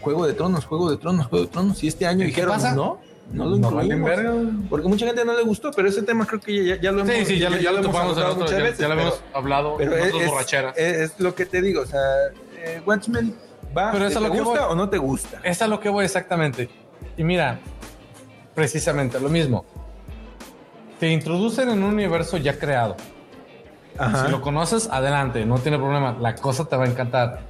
Juego 0.00 0.26
de 0.26 0.34
Tronos, 0.34 0.64
Juego 0.64 0.90
de 0.90 0.96
Tronos, 0.98 1.26
Juego 1.26 1.44
de 1.46 1.50
Tronos. 1.50 1.82
Y 1.82 1.88
este 1.88 2.06
año 2.06 2.20
¿Qué 2.20 2.26
dijeron, 2.26 2.50
pasa? 2.54 2.74
no, 2.74 3.00
no 3.32 3.46
lo 3.46 3.56
incluimos. 3.56 4.10
Porque 4.70 4.86
mucha 4.88 5.04
gente 5.06 5.24
no 5.24 5.36
le 5.36 5.42
gustó, 5.42 5.70
pero 5.72 5.88
ese 5.88 6.02
tema 6.02 6.26
creo 6.26 6.40
que 6.40 6.64
ya, 6.64 6.80
ya 6.80 6.92
lo 6.92 7.00
hemos 7.02 7.14
Sí, 7.14 7.24
sí, 7.24 7.38
ya, 7.40 7.50
lo- 7.50 7.58
ya 7.58 7.72
lo 7.72 7.78
hemos 7.78 7.94
otro- 8.16 8.34
muchas 8.36 8.50
ya, 8.52 8.56
veces, 8.62 8.78
ya 8.78 8.88
lo 8.88 8.94
pero- 8.94 9.06
habíamos 9.08 9.20
hablado 9.34 9.74
pero 9.78 9.96
en 9.96 10.04
es, 10.16 10.30
borracheras. 10.30 10.78
es- 10.78 10.96
es 11.10 11.20
lo 11.20 11.34
que 11.34 11.46
te 11.46 11.60
digo, 11.60 11.82
o 11.82 11.86
sea, 11.86 12.00
eh, 12.64 12.80
Watchmen 12.86 13.34
va, 13.76 13.92
Pero 13.92 14.04
¿te 14.06 14.10
eso 14.10 14.18
es 14.20 14.26
lo 14.26 14.32
que 14.32 14.40
gusta 14.40 14.66
voy. 14.66 14.72
o 14.72 14.76
no 14.76 14.88
te 14.88 14.98
gusta? 14.98 15.40
Es 15.42 15.60
a 15.62 15.66
lo 15.66 15.78
que 15.80 15.88
voy 15.88 16.04
exactamente. 16.04 16.68
Y 17.16 17.24
mira, 17.24 17.58
precisamente 18.54 19.20
lo 19.20 19.28
mismo. 19.28 19.64
Te 20.98 21.10
introducen 21.10 21.68
en 21.68 21.82
un 21.82 21.92
universo 21.94 22.36
ya 22.38 22.58
creado. 22.58 22.96
Si 24.24 24.30
lo 24.30 24.42
conoces, 24.42 24.88
adelante, 24.90 25.46
no 25.46 25.58
tiene 25.58 25.78
problema. 25.78 26.14
La 26.20 26.34
cosa 26.34 26.66
te 26.66 26.76
va 26.76 26.84
a 26.84 26.86
encantar. 26.86 27.40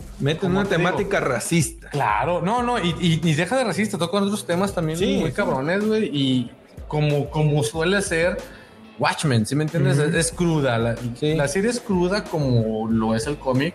Como 0.41 0.61
una 0.61 0.65
te 0.69 0.77
digo. 0.77 0.89
temática 0.91 1.19
racista. 1.19 1.91
Claro, 1.91 2.41
no, 2.41 2.63
no, 2.63 2.79
y, 2.79 2.95
y, 3.01 3.21
y 3.29 3.35
deja 3.35 3.57
de 3.57 3.65
resistir, 3.65 3.99
toca 3.99 4.17
otros 4.19 4.47
temas 4.47 4.73
también 4.73 4.97
Sí, 4.97 5.17
muy 5.21 5.31
sí. 5.31 5.35
cabrones, 5.37 5.85
güey. 5.85 6.05
Y 6.13 6.51
como, 6.87 7.31
como 7.31 7.65
suele 7.65 8.01
ser 8.01 8.37
Watchmen, 9.01 9.45
¿sí 9.45 9.57
me 9.57 9.65
entiendes? 9.65 9.99
Ujú. 9.99 10.09
es, 10.09 10.15
es 10.15 10.33
cruda. 10.33 10.79
La, 10.79 10.95
la 11.21 11.49
serie 11.49 11.69
es 11.71 11.81
cruda 11.81 12.23
como 12.23 12.89
lo 12.89 13.17
es 13.17 13.27
el 13.27 13.39
cómic. 13.39 13.75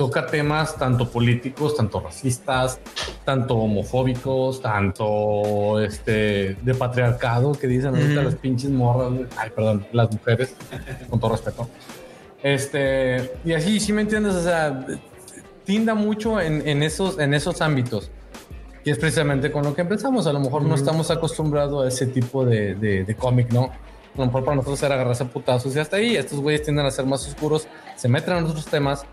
Toca 0.00 0.24
temas 0.24 0.76
tanto 0.76 1.10
políticos, 1.10 1.76
tanto 1.76 2.00
racistas, 2.00 2.80
tanto 3.22 3.54
homofóbicos, 3.54 4.62
tanto 4.62 5.78
este 5.78 6.56
de 6.62 6.74
patriarcado 6.74 7.52
que 7.52 7.66
dicen 7.66 7.90
ahorita 7.94 8.20
Ujú. 8.20 8.22
las 8.22 8.34
pinches 8.36 8.70
morras. 8.70 9.12
Ay, 9.36 9.50
perdón, 9.54 9.86
las 9.92 10.10
mujeres, 10.10 10.54
con 11.10 11.20
todo 11.20 11.32
respeto. 11.32 11.68
Este, 12.42 13.30
y 13.44 13.52
así, 13.52 13.78
sí 13.78 13.92
me 13.92 14.00
entiendes, 14.00 14.36
o 14.36 14.42
sea, 14.42 14.86
tinda 15.64 15.92
mucho 15.94 16.40
en, 16.40 16.66
en 16.66 16.82
esos, 16.82 17.18
en 17.18 17.34
esos 17.34 17.60
ámbitos. 17.60 18.10
Y 18.82 18.90
es 18.92 18.96
precisamente 18.96 19.52
con 19.52 19.64
lo 19.64 19.74
que 19.74 19.82
empezamos. 19.82 20.26
A 20.26 20.32
lo 20.32 20.40
mejor 20.40 20.62
no 20.62 20.68
Ujú. 20.68 20.76
estamos 20.76 21.10
acostumbrados 21.10 21.84
a 21.84 21.88
ese 21.88 22.06
tipo 22.06 22.46
de, 22.46 22.74
de, 22.74 23.04
de 23.04 23.14
cómic, 23.16 23.52
¿no? 23.52 23.64
A 23.64 24.18
lo 24.18 24.24
mejor 24.24 24.44
para 24.46 24.56
nosotros 24.56 24.82
era 24.82 24.94
agarrarse 24.94 25.24
a 25.24 25.26
putazos 25.26 25.76
y 25.76 25.78
hasta 25.78 25.96
ahí. 25.98 26.16
Estos 26.16 26.40
güeyes 26.40 26.62
tienden 26.62 26.86
a 26.86 26.90
ser 26.90 27.04
más 27.04 27.28
oscuros, 27.28 27.68
se 27.96 28.08
meten 28.08 28.38
en 28.38 28.44
otros 28.44 28.64
temas. 28.64 29.04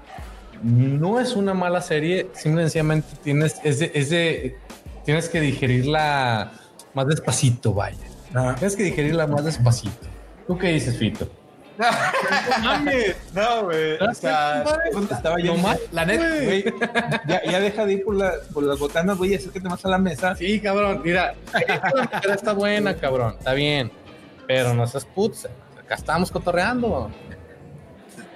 No 0.64 1.20
es 1.20 1.36
una 1.36 1.54
mala 1.54 1.82
serie, 1.82 2.30
simplemente 2.34 3.08
tienes, 3.24 3.56
es 3.64 3.80
de, 3.80 3.92
es 3.94 4.10
de- 4.10 4.58
tienes 5.06 5.30
que 5.30 5.40
digerirla 5.40 6.52
más 6.94 7.08
despacito, 7.08 7.74
vaya. 7.74 7.98
Ah, 8.36 8.56
Tienes 8.58 8.76
que 8.76 8.84
digerirla 8.84 9.26
más 9.28 9.46
despacito. 9.46 10.08
¿Tú 10.48 10.58
qué 10.58 10.68
dices, 10.70 10.98
Fito? 10.98 11.30
No, 13.34 13.64
güey. 13.66 13.94
O 14.02 14.14
sea, 14.14 14.64
estaba 15.12 15.40
yo 15.40 15.56
No 15.56 15.62
más, 15.62 15.78
la 15.92 16.06
neta, 16.06 16.28
güey. 16.44 16.66
Ya, 17.28 17.44
ya 17.44 17.60
deja 17.60 17.86
de 17.86 17.94
ir 17.94 18.04
por, 18.04 18.16
la, 18.16 18.34
por 18.54 18.64
las 18.64 18.80
botanas, 18.80 19.18
güey, 19.18 19.36
acércate 19.36 19.68
más 19.70 19.86
a 19.86 19.90
la 19.90 19.98
mesa. 19.98 20.36
Sí, 20.36 20.60
cabrón, 20.60 21.02
mira, 21.04 21.36
está 22.34 22.54
buena, 22.54 22.96
cabrón, 22.96 23.36
está 23.38 23.54
bien, 23.54 23.92
pero 24.48 24.74
no 24.74 24.88
seas 24.88 25.06
putz, 25.06 25.46
acá 25.80 25.96
estamos 25.96 26.32
cotorreando. 26.32 27.12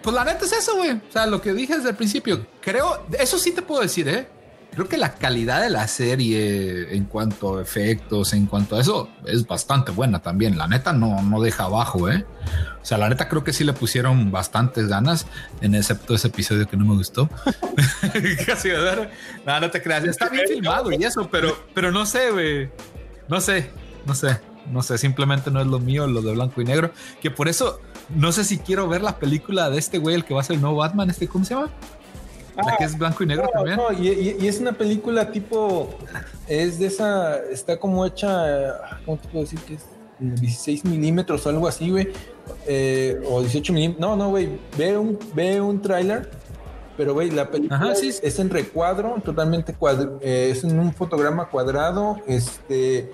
Pues 0.01 0.15
la 0.15 0.23
neta 0.23 0.45
es 0.45 0.53
eso, 0.53 0.77
güey. 0.77 0.91
O 0.91 1.11
sea, 1.11 1.27
lo 1.27 1.41
que 1.41 1.53
dije 1.53 1.75
desde 1.75 1.89
el 1.89 1.95
principio. 1.95 2.45
Creo, 2.61 3.05
eso 3.19 3.37
sí 3.37 3.51
te 3.51 3.61
puedo 3.61 3.81
decir, 3.81 4.07
¿eh? 4.07 4.27
Creo 4.73 4.87
que 4.87 4.95
la 4.97 5.15
calidad 5.15 5.61
de 5.61 5.69
la 5.69 5.85
serie 5.89 6.95
en 6.95 7.03
cuanto 7.03 7.57
a 7.57 7.61
efectos, 7.61 8.31
en 8.31 8.45
cuanto 8.45 8.77
a 8.77 8.81
eso, 8.81 9.09
es 9.25 9.45
bastante 9.45 9.91
buena 9.91 10.21
también. 10.21 10.57
La 10.57 10.65
neta 10.65 10.93
no, 10.93 11.21
no 11.21 11.41
deja 11.41 11.65
abajo, 11.65 12.09
¿eh? 12.09 12.25
O 12.81 12.85
sea, 12.85 12.97
la 12.97 13.09
neta 13.09 13.27
creo 13.27 13.43
que 13.43 13.51
sí 13.51 13.65
le 13.65 13.73
pusieron 13.73 14.31
bastantes 14.31 14.87
ganas, 14.87 15.27
en 15.59 15.75
excepto 15.75 16.15
ese 16.15 16.29
episodio 16.29 16.69
que 16.69 16.77
no 16.77 16.85
me 16.85 16.95
gustó. 16.95 17.29
Casi, 18.45 18.69
¿verdad? 18.69 19.09
No, 19.45 19.59
no 19.59 19.69
te 19.69 19.81
creas. 19.81 20.05
Está 20.05 20.29
bien 20.29 20.47
filmado 20.47 20.89
y 20.93 21.03
eso, 21.03 21.27
pero, 21.29 21.65
pero 21.73 21.91
no 21.91 22.05
sé, 22.05 22.31
güey. 22.31 22.69
No 23.27 23.41
sé, 23.41 23.69
no 24.05 24.15
sé. 24.15 24.39
No 24.69 24.84
sé, 24.84 24.97
simplemente 24.97 25.52
no 25.52 25.62
es 25.62 25.67
lo 25.67 25.80
mío, 25.80 26.08
lo 26.08 26.21
de 26.21 26.34
blanco 26.34 26.62
y 26.62 26.65
negro. 26.65 26.91
Que 27.21 27.32
por 27.32 27.47
eso 27.47 27.80
no 28.15 28.32
sé 28.32 28.43
si 28.43 28.58
quiero 28.58 28.88
ver 28.88 29.02
la 29.02 29.17
película 29.17 29.69
de 29.69 29.80
este 29.80 29.97
güey, 29.97 30.15
el 30.15 30.26
que 30.26 30.34
va 30.34 30.41
a 30.41 30.43
ser 30.43 30.56
el 30.56 30.62
nuevo 30.62 30.78
Batman, 30.78 31.10
este, 31.10 31.28
¿cómo 31.28 31.45
se 31.45 31.56
llama? 31.56 31.71
La 32.56 32.78
que 32.78 32.84
es 32.84 32.97
blanco 32.97 33.24
y 33.24 33.28
negro 33.28 33.45
No, 33.45 33.52
también. 33.52 33.78
no, 33.78 33.91
y, 33.93 34.45
es 34.45 34.60
una 34.60 34.74
película 34.74 35.32
tipo, 35.32 35.89
es 36.47 36.80
de 36.80 36.88
esa, 36.88 37.38
está 37.45 37.80
como 37.80 38.06
hecha, 38.06 39.00
¿cómo 39.06 39.17
te 39.17 39.28
puedo 39.30 39.43
decir 39.43 39.60
que 39.62 39.76
es? 39.76 39.86
16 40.19 40.86
milímetros 40.86 41.45
o 41.45 41.50
algo 41.50 41.67
así, 41.67 41.89
güey, 41.89 42.10
eh, 42.67 43.19
o 43.26 43.41
18 43.41 43.74
milímetros, 43.74 44.02
no, 44.02 44.15
no, 44.15 44.30
güey, 44.30 44.50
ve 44.78 44.97
un, 44.97 45.17
ve 45.34 45.60
un 45.60 45.82
tráiler, 45.82 46.30
pero 46.95 47.13
güey, 47.13 47.32
la 47.32 47.50
película 47.50 47.78
Ajá, 47.78 47.95
sí, 47.95 48.10
es, 48.10 48.39
en 48.39 48.50
recuadro, 48.50 49.15
totalmente 49.26 49.74
cuadro, 49.74 50.19
es 50.21 50.63
en 50.63 50.78
un 50.78 50.93
fotograma 50.93 51.50
cuadrado, 51.50 52.17
este, 52.28 53.12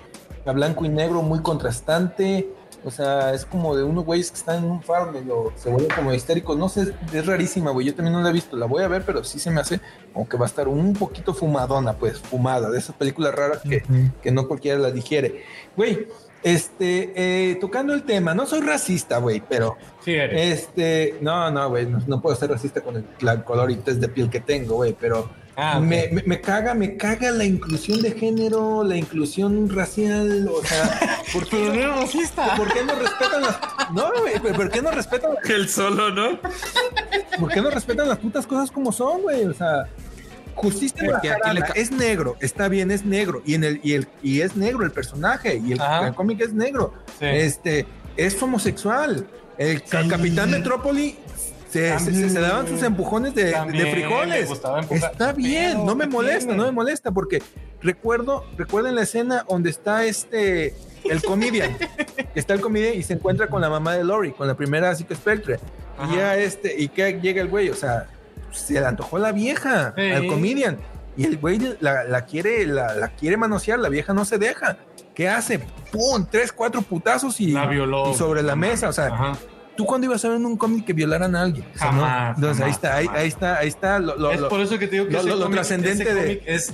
a 0.48 0.52
blanco 0.52 0.84
y 0.84 0.88
negro, 0.88 1.22
muy 1.22 1.40
contrastante, 1.40 2.48
o 2.84 2.90
sea, 2.90 3.34
es 3.34 3.44
como 3.44 3.76
de 3.76 3.82
unos 3.82 4.04
güeyes 4.04 4.30
que 4.30 4.38
están 4.38 4.58
en 4.64 4.70
un 4.70 4.82
faro, 4.82 5.10
medio- 5.12 5.52
se 5.56 5.68
vuelven 5.68 5.90
como 5.94 6.12
histéricos. 6.14 6.56
No 6.56 6.68
sé, 6.68 6.94
es 7.12 7.26
rarísima, 7.26 7.70
güey. 7.72 7.86
Yo 7.88 7.94
también 7.94 8.12
no 8.14 8.22
la 8.22 8.30
he 8.30 8.32
visto. 8.32 8.56
La 8.56 8.66
voy 8.66 8.82
a 8.84 8.88
ver, 8.88 9.02
pero 9.04 9.24
sí 9.24 9.38
se 9.40 9.50
me 9.50 9.60
hace 9.60 9.80
como 10.12 10.28
que 10.28 10.36
va 10.36 10.44
a 10.46 10.48
estar 10.48 10.68
un 10.68 10.92
poquito 10.94 11.34
fumadona, 11.34 11.94
pues, 11.94 12.18
fumada, 12.20 12.70
de 12.70 12.78
esas 12.78 12.94
películas 12.94 13.34
raras 13.34 13.60
que, 13.68 13.82
que 14.22 14.30
no 14.30 14.46
cualquiera 14.46 14.78
la 14.78 14.92
digiere. 14.92 15.42
Güey, 15.76 16.06
este, 16.44 17.50
eh, 17.50 17.56
tocando 17.60 17.92
el 17.94 18.04
tema, 18.04 18.32
no 18.32 18.46
soy 18.46 18.60
racista, 18.60 19.18
güey, 19.18 19.42
pero 19.46 19.76
Sí, 20.04 20.12
eres. 20.14 20.60
este, 20.60 21.16
no, 21.20 21.50
no, 21.50 21.68
güey, 21.68 21.84
no, 21.86 21.98
no 22.06 22.22
puedo 22.22 22.36
ser 22.36 22.50
racista 22.50 22.80
con 22.80 22.96
el, 22.96 23.04
la 23.20 23.44
color 23.44 23.70
y 23.72 23.76
test 23.76 23.98
de 24.00 24.08
piel 24.08 24.30
que 24.30 24.38
tengo, 24.40 24.76
güey, 24.76 24.96
pero 24.98 25.28
Ah, 25.60 25.80
me, 25.80 26.08
me, 26.12 26.22
me 26.24 26.40
caga, 26.40 26.72
me 26.72 26.96
caga 26.96 27.32
la 27.32 27.44
inclusión 27.44 28.00
de 28.00 28.12
género, 28.12 28.84
la 28.84 28.96
inclusión 28.96 29.68
racial, 29.68 30.48
o 30.48 30.64
sea, 30.64 31.18
¿por 31.32 31.48
qué, 31.48 31.66
eres 31.66 31.88
racista. 31.96 32.54
¿por 32.54 32.72
qué 32.72 32.84
no 32.84 32.94
respetan 32.94 33.42
las, 33.42 33.58
no, 33.92 34.08
güey, 34.20 34.34
pero 34.40 34.54
¿por 34.54 34.70
qué 34.70 34.80
no 34.80 34.92
respetan, 34.92 35.32
El 35.48 35.68
solo, 35.68 36.10
¿no? 36.12 36.38
por 37.40 37.50
qué 37.50 37.60
no 37.60 37.70
respetan 37.70 38.08
las 38.08 38.18
putas 38.18 38.46
cosas 38.46 38.70
como 38.70 38.92
son, 38.92 39.22
güey? 39.22 39.46
O 39.46 39.52
sea, 39.52 39.88
justicia 40.54 41.08
Porque 41.10 41.32
aquí 41.32 41.50
le 41.54 41.62
es 41.74 41.90
negro, 41.90 42.36
está 42.38 42.68
bien, 42.68 42.92
es 42.92 43.04
negro, 43.04 43.42
y 43.44 43.54
en 43.54 43.64
el, 43.64 43.80
y 43.82 43.94
el, 43.94 44.06
y 44.22 44.42
es 44.42 44.54
negro 44.54 44.84
el 44.84 44.92
personaje, 44.92 45.60
y 45.64 45.72
el, 45.72 45.80
cómic 46.14 46.40
es 46.40 46.52
negro, 46.52 46.94
Sí. 47.18 47.26
este, 47.26 47.84
es 48.16 48.40
homosexual, 48.40 49.26
el 49.58 49.82
ca- 49.82 50.06
Capitán 50.06 50.52
Metrópoli 50.52 51.16
se, 51.70 51.98
se- 51.98 52.12
se- 52.14 52.30
se 52.30 52.40
daban 52.40 52.66
sus 52.66 52.82
empujones 52.82 53.34
de, 53.34 53.44
de 53.44 53.52
También 53.52 53.90
frijoles. 53.92 54.50
Está 54.90 55.32
bien, 55.32 55.72
Pero, 55.72 55.84
no 55.84 55.94
me 55.94 56.04
¿qué 56.04 56.10
molesta, 56.10 56.54
no 56.54 56.64
me 56.64 56.70
molesta, 56.72 57.10
porque 57.10 57.42
recuerdo, 57.82 58.44
recuerden 58.56 58.94
la 58.94 59.02
escena 59.02 59.44
donde 59.48 59.70
está 59.70 60.04
este, 60.04 60.74
el 61.04 61.22
comedian, 61.22 61.76
está 62.34 62.54
el 62.54 62.60
comedian 62.60 62.94
y 62.94 63.02
se 63.02 63.14
encuentra 63.14 63.48
con 63.48 63.60
la 63.60 63.68
mamá 63.70 63.94
de 63.94 64.04
Lori, 64.04 64.32
con 64.32 64.46
la 64.46 64.54
primera 64.54 64.94
Psico 64.94 65.14
Spectre. 65.14 65.58
Ajá. 65.98 66.12
Y 66.12 66.16
ya 66.16 66.36
este, 66.36 66.74
y 66.80 66.88
que 66.88 67.20
llega 67.20 67.42
el 67.42 67.48
güey, 67.48 67.68
o 67.70 67.74
sea, 67.74 68.06
se 68.52 68.74
le 68.74 68.86
antojó 68.86 69.18
la 69.18 69.32
vieja 69.32 69.92
Sí. 69.96 70.10
al 70.10 70.26
comedian. 70.26 70.78
Y 71.16 71.24
el 71.24 71.36
güey 71.38 71.58
la, 71.80 72.04
la 72.04 72.24
quiere, 72.26 72.64
la, 72.64 72.94
la 72.94 73.08
quiere 73.08 73.36
manosear, 73.36 73.80
la 73.80 73.88
vieja 73.88 74.14
no 74.14 74.24
se 74.24 74.38
deja. 74.38 74.76
¿Qué 75.14 75.28
hace? 75.28 75.58
¡Pum! 75.90 76.24
Tres, 76.30 76.52
cuatro 76.52 76.80
putazos 76.82 77.40
y, 77.40 77.48
La 77.50 77.66
violó. 77.66 78.12
y 78.12 78.14
sobre 78.14 78.40
la 78.44 78.54
mesa. 78.54 78.88
O 78.88 78.92
sea, 78.92 79.06
Ajá. 79.06 79.32
¿Tú 79.78 79.86
cuándo 79.86 80.06
ibas 80.08 80.24
a 80.24 80.28
ver 80.28 80.38
en 80.38 80.44
un 80.46 80.56
cómic 80.56 80.84
que 80.84 80.92
violaran 80.92 81.36
a 81.36 81.42
alguien? 81.42 81.64
O 81.72 81.78
sea, 81.78 81.92
¿no? 81.92 82.00
Jamás, 82.02 82.36
Entonces 82.36 82.64
ahí 82.64 82.70
está, 82.72 82.94
ahí, 82.96 83.06
jamás. 83.06 83.20
ahí 83.22 83.28
está, 83.28 83.58
ahí 83.58 83.68
está. 83.68 83.98
Lo, 84.00 84.16
lo- 84.16 84.32
es 84.32 84.40
por 84.42 84.60
eso 84.60 84.76
que 84.76 84.88
te 84.88 84.96
digo 84.96 85.06
que 85.06 85.12
lo- 85.12 85.20
ese 85.20 85.30
cómic- 85.30 85.50
trascendente 85.52 86.02
ese 86.02 86.14
de- 86.14 86.42
es 86.46 86.72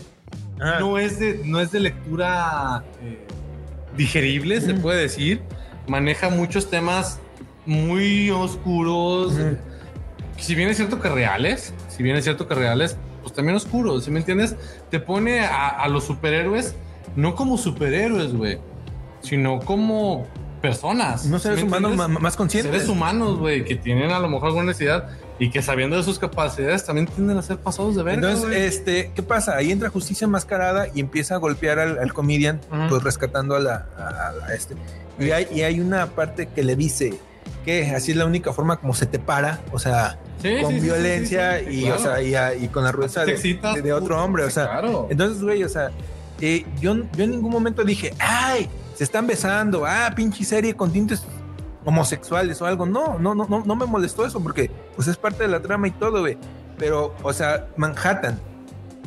Ajá. 0.59 0.81
no 0.81 0.99
es 0.99 1.19
de 1.19 1.43
no 1.45 1.61
es 1.61 1.71
de 1.71 1.81
lectura 1.81 2.83
eh, 3.03 3.27
digerible 3.95 4.59
se 4.63 4.73
puede 4.75 5.03
decir 5.03 5.43
maneja 5.87 6.31
muchos 6.31 6.71
temas 6.71 7.21
muy 7.67 8.31
oscuros 8.31 9.35
si 10.39 10.55
bien 10.55 10.69
es 10.71 10.77
cierto 10.79 11.01
que 11.01 11.09
reales 11.09 11.75
si 11.89 12.03
bien 12.03 12.17
es 12.17 12.25
cierto 12.25 12.49
que 12.49 12.55
reales 12.55 12.97
pues 13.23 13.35
también 13.35 13.57
oscuros 13.57 14.05
¿sí 14.05 14.11
me 14.11 14.21
entiendes? 14.21 14.57
te 14.91 14.99
pone 15.01 15.41
a, 15.41 15.69
a 15.69 15.89
los 15.89 16.05
superhéroes 16.05 16.75
no 17.17 17.35
como 17.35 17.59
superhéroes 17.59 18.33
güey 18.33 18.59
sino 19.23 19.59
como 19.61 20.27
personas 20.69 21.25
no 21.27 21.39
¿sí 21.39 21.45
seres 21.45 21.63
humanos 21.63 21.95
ma- 21.97 22.09
más 22.09 22.37
conscientes. 22.37 22.73
seres 22.73 22.89
humanos, 22.89 23.39
güey, 23.39 23.65
que 23.65 23.77
tienen 23.77 24.11
a 24.11 24.19
lo 24.19 24.29
mejor 24.29 24.49
alguna 24.49 24.67
necesidad 24.67 25.09
y 25.39 25.51
que 25.51 25.61
sabiendo 25.63 25.97
de 25.97 26.03
sus 26.03 26.19
capacidades 26.19 26.85
también 26.85 27.07
tienden 27.07 27.37
a 27.39 27.43
ser 27.43 27.59
pasados 27.59 27.97
de 27.97 28.03
verga. 28.03 28.31
Entonces, 28.33 28.57
este, 28.75 29.11
¿qué 29.15 29.23
pasa? 29.23 29.57
Ahí 29.57 29.71
entra 29.73 29.91
justicia 29.91 30.25
enmascarada 30.27 30.87
y 30.95 31.01
empieza 31.01 31.35
a 31.35 31.39
golpear 31.39 31.79
al, 31.79 31.99
al 31.99 32.13
comedian, 32.13 32.61
Ujú. 32.71 32.89
pues 32.89 33.03
rescatando 33.03 33.55
a 33.57 33.61
la 33.61 33.87
a, 33.99 34.47
a 34.49 34.55
este. 34.55 34.75
Y 35.19 35.31
hay, 35.31 35.47
y 35.53 35.63
hay 35.63 35.81
una 35.81 36.07
parte 36.07 36.47
que 36.47 36.63
le 36.65 36.77
dice 36.77 37.15
que 37.65 37.91
así 37.91 38.13
es 38.13 38.17
la 38.17 38.27
única 38.27 38.53
forma 38.53 38.77
como 38.79 38.95
se 38.95 39.07
te 39.07 39.19
para, 39.19 39.61
o 39.73 39.79
sea, 39.79 40.19
Sí, 40.43 40.57
con 40.61 40.75
sí, 40.75 40.81
violencia 40.81 41.59
sí, 41.61 41.67
y, 41.71 41.81
claro. 41.85 41.97
o 41.97 41.99
sea, 42.05 42.23
y, 42.23 42.35
a- 42.35 42.55
y 42.55 42.69
con 42.69 42.85
la 42.85 42.93
rueda 42.93 43.25
Te 43.25 43.35
de, 43.37 43.55
de- 43.75 43.83
de 43.83 43.93
otro 43.93 44.23
hombre, 44.23 44.45
o 44.45 44.51
sea. 44.51 44.65
claro. 44.67 45.07
Entonces, 45.11 45.43
güey, 45.43 45.65
o 45.65 45.69
sea, 45.69 45.91
eh, 46.41 46.65
yo, 46.81 46.95
yo 47.17 47.25
en 47.25 47.31
ningún 47.31 47.51
momento 47.51 47.83
dije, 47.85 48.13
ay, 48.19 48.69
se 48.95 49.05
están 49.05 49.27
besando, 49.27 49.85
ah, 49.87 50.13
pinche 50.15 50.45
serie 50.45 50.75
con 50.75 50.93
tintes 50.93 51.25
homosexuales 51.85 52.61
o 52.63 52.67
algo. 52.67 52.87
No, 52.87 53.19
no, 53.19 53.35
no, 53.35 53.47
no, 53.49 53.63
no 53.65 53.77
me 53.77 53.87
molestó 53.87 54.25
eso 54.25 54.41
porque 54.41 54.71
pues 54.97 55.09
es 55.09 55.17
parte 55.17 55.43
de 55.43 55.49
la 55.49 55.61
trama 55.61 55.89
y 55.89 55.93
todo, 55.93 56.21
güey. 56.21 56.39
Pero, 56.79 57.15
o 57.23 57.33
sea, 57.33 57.69
Manhattan. 57.77 58.39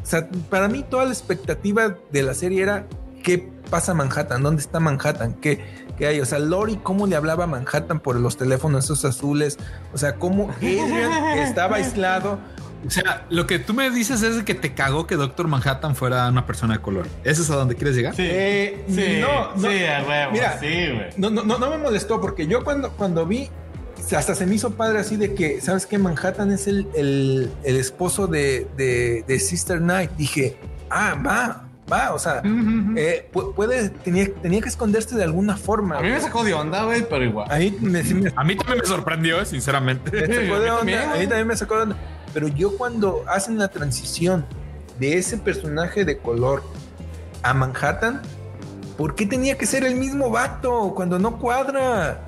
O 0.02 0.06
sea, 0.06 0.28
para 0.50 0.68
mí 0.68 0.84
toda 0.84 1.06
la 1.06 1.12
expectativa 1.12 1.96
de 2.12 2.24
la 2.24 2.34
serie 2.34 2.64
era 2.64 2.86
qué 3.24 3.52
pasa 3.70 3.94
Manhattan, 3.94 4.42
dónde 4.42 4.62
está 4.62 4.80
Manhattan, 4.80 5.34
qué, 5.34 5.66
qué 5.98 6.08
hay. 6.08 6.22
O 6.22 6.26
sea, 6.26 6.40
Lori, 6.40 6.78
cómo 6.78 7.08
le 7.08 7.16
hablaba 7.16 7.44
a 7.44 7.48
Manhattan 7.48 8.00
por 8.00 8.16
los 8.16 8.38
teléfonos 8.38 8.86
esos 8.86 9.04
azules. 9.04 9.58
O 9.94 9.98
sea, 9.98 10.16
cómo 10.16 10.50
Adrian 10.52 11.12
estaba 11.40 11.78
aislado. 11.78 12.40
O 12.86 12.90
sea, 12.90 13.26
lo 13.30 13.48
que 13.48 13.60
tú 13.60 13.74
me 13.74 13.90
dices 13.90 14.22
es 14.22 14.44
que 14.44 14.54
te 14.54 14.74
cagó 14.74 15.08
que 15.08 15.16
Doctor 15.16 15.48
Manhattan 15.48 15.96
fuera 15.96 16.28
una 16.30 16.46
persona 16.46 16.76
de 16.76 16.80
color. 16.82 17.08
¿Eso 17.24 17.42
es 17.42 17.50
a 17.50 17.56
donde 17.56 17.76
quieres 17.76 17.96
llegar? 17.96 18.16
Sí, 18.16 18.24
Eh, 18.26 18.86
sí, 18.88 19.18
no, 19.20 19.56
no. 19.56 19.70
sí, 19.70 19.84
a 19.86 20.04
huevo, 20.08 20.32
Mira, 20.32 20.58
sí, 20.60 20.68
güey. 20.68 21.08
No, 21.18 21.30
no, 21.30 21.44
no, 21.44 21.58
no 21.58 21.70
me 21.70 21.78
molestó 21.78 22.22
porque 22.22 22.48
yo 22.48 22.64
cuando, 22.64 22.92
cuando 22.92 23.26
vi, 23.26 23.50
hasta 24.16 24.36
se 24.36 24.46
me 24.46 24.56
hizo 24.56 24.72
padre 24.76 25.00
así 25.00 25.18
de 25.18 25.34
que, 25.34 25.60
¿sabes 25.60 25.86
qué? 25.86 25.98
Manhattan 25.98 26.52
es 26.52 26.68
el, 26.68 26.88
el, 26.96 27.52
el 27.64 27.76
esposo 27.78 28.28
de, 28.28 28.68
de, 28.78 29.24
de 29.28 29.40
Sister 29.40 29.82
Night. 29.82 30.12
Dije, 30.18 30.58
ah, 30.90 31.16
va, 31.26 31.64
Va, 31.90 32.14
o 32.14 32.20
sea, 32.20 32.42
eh, 32.98 33.30
pu- 33.32 33.54
puede, 33.56 33.88
tenía, 33.90 34.28
tenía 34.42 34.60
que 34.60 34.68
esconderse 34.68 35.16
de 35.16 35.24
alguna 35.24 35.56
forma. 35.56 35.98
A 35.98 36.02
mí 36.02 36.10
me 36.10 36.20
sacó 36.20 36.44
de 36.44 36.54
onda, 36.54 36.84
güey, 36.84 37.08
pero 37.10 37.24
igual. 37.24 37.48
Ahí 37.50 37.78
me, 37.80 38.04
sí 38.04 38.14
me- 38.14 38.30
A 38.36 38.44
mí 38.44 38.58
también 38.58 38.80
me 38.80 38.86
sorprendió, 38.86 39.46
sinceramente. 39.46 40.12
me 40.12 40.20
sacó 40.28 40.56
a 40.56 40.60
de 40.60 40.66
mí 40.84 40.94
onda. 40.94 41.14
a 41.14 41.18
mí 41.18 41.28
también 41.28 41.48
me 41.48 41.56
sacó 41.56 41.78
de 41.78 41.82
onda. 41.84 41.96
Pero 42.38 42.50
yo 42.50 42.78
cuando 42.78 43.24
hacen 43.28 43.58
la 43.58 43.68
transición 43.68 44.46
de 45.00 45.18
ese 45.18 45.40
personaje 45.40 46.06
de 46.06 46.20
color 46.20 46.62
a 47.42 47.52
Manhattan, 47.56 48.22
¿por 48.96 49.16
qué 49.16 49.26
tenía 49.26 49.58
que 49.58 49.66
ser 49.66 49.84
el 49.84 49.96
mismo 49.96 50.30
vato 50.30 50.94
cuando 50.96 51.18
no 51.18 51.40
cuadra? 51.40 52.28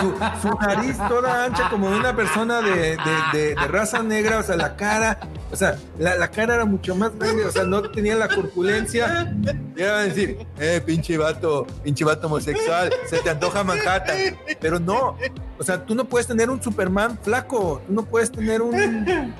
Su, 0.00 0.48
su 0.48 0.54
nariz 0.58 0.96
toda 1.08 1.44
ancha 1.44 1.68
como 1.70 1.90
de 1.90 1.98
una 1.98 2.14
persona 2.14 2.60
de, 2.60 2.70
de- 2.72 2.96
de- 3.32 3.54
de 3.54 3.66
raza 3.68 4.02
negra, 4.02 4.38
o 4.38 4.42
sea, 4.42 4.56
la 4.56 4.76
cara, 4.76 5.18
o 5.50 5.56
sea, 5.56 5.76
la, 5.98 6.16
la 6.16 6.28
cara 6.30 6.54
era 6.56 6.64
mucho 6.64 6.94
más 6.94 7.16
grande, 7.18 7.44
o 7.44 7.50
sea, 7.50 7.64
no 7.64 7.82
tenía 7.82 8.14
la 8.16 8.28
corpulencia. 8.28 9.34
Y 9.76 9.80
iban 9.80 9.94
a 9.94 9.98
decir, 10.00 10.38
eh, 10.58 10.82
pinche 10.84 11.16
vato, 11.18 11.66
pinche 11.82 12.04
vato 12.04 12.26
homosexual, 12.26 12.92
se 13.08 13.18
te 13.18 13.30
antoja 13.30 13.64
Manhattan. 13.64 14.16
Pero 14.60 14.78
no, 14.80 15.16
o 15.58 15.64
sea, 15.64 15.84
tú 15.84 15.94
no 15.94 16.04
puedes 16.04 16.26
tener 16.26 16.50
un 16.50 16.62
Superman 16.62 17.18
flaco, 17.22 17.82
tú 17.86 17.92
no 17.92 18.04
puedes 18.04 18.30
tener 18.32 18.62
un, 18.62 19.34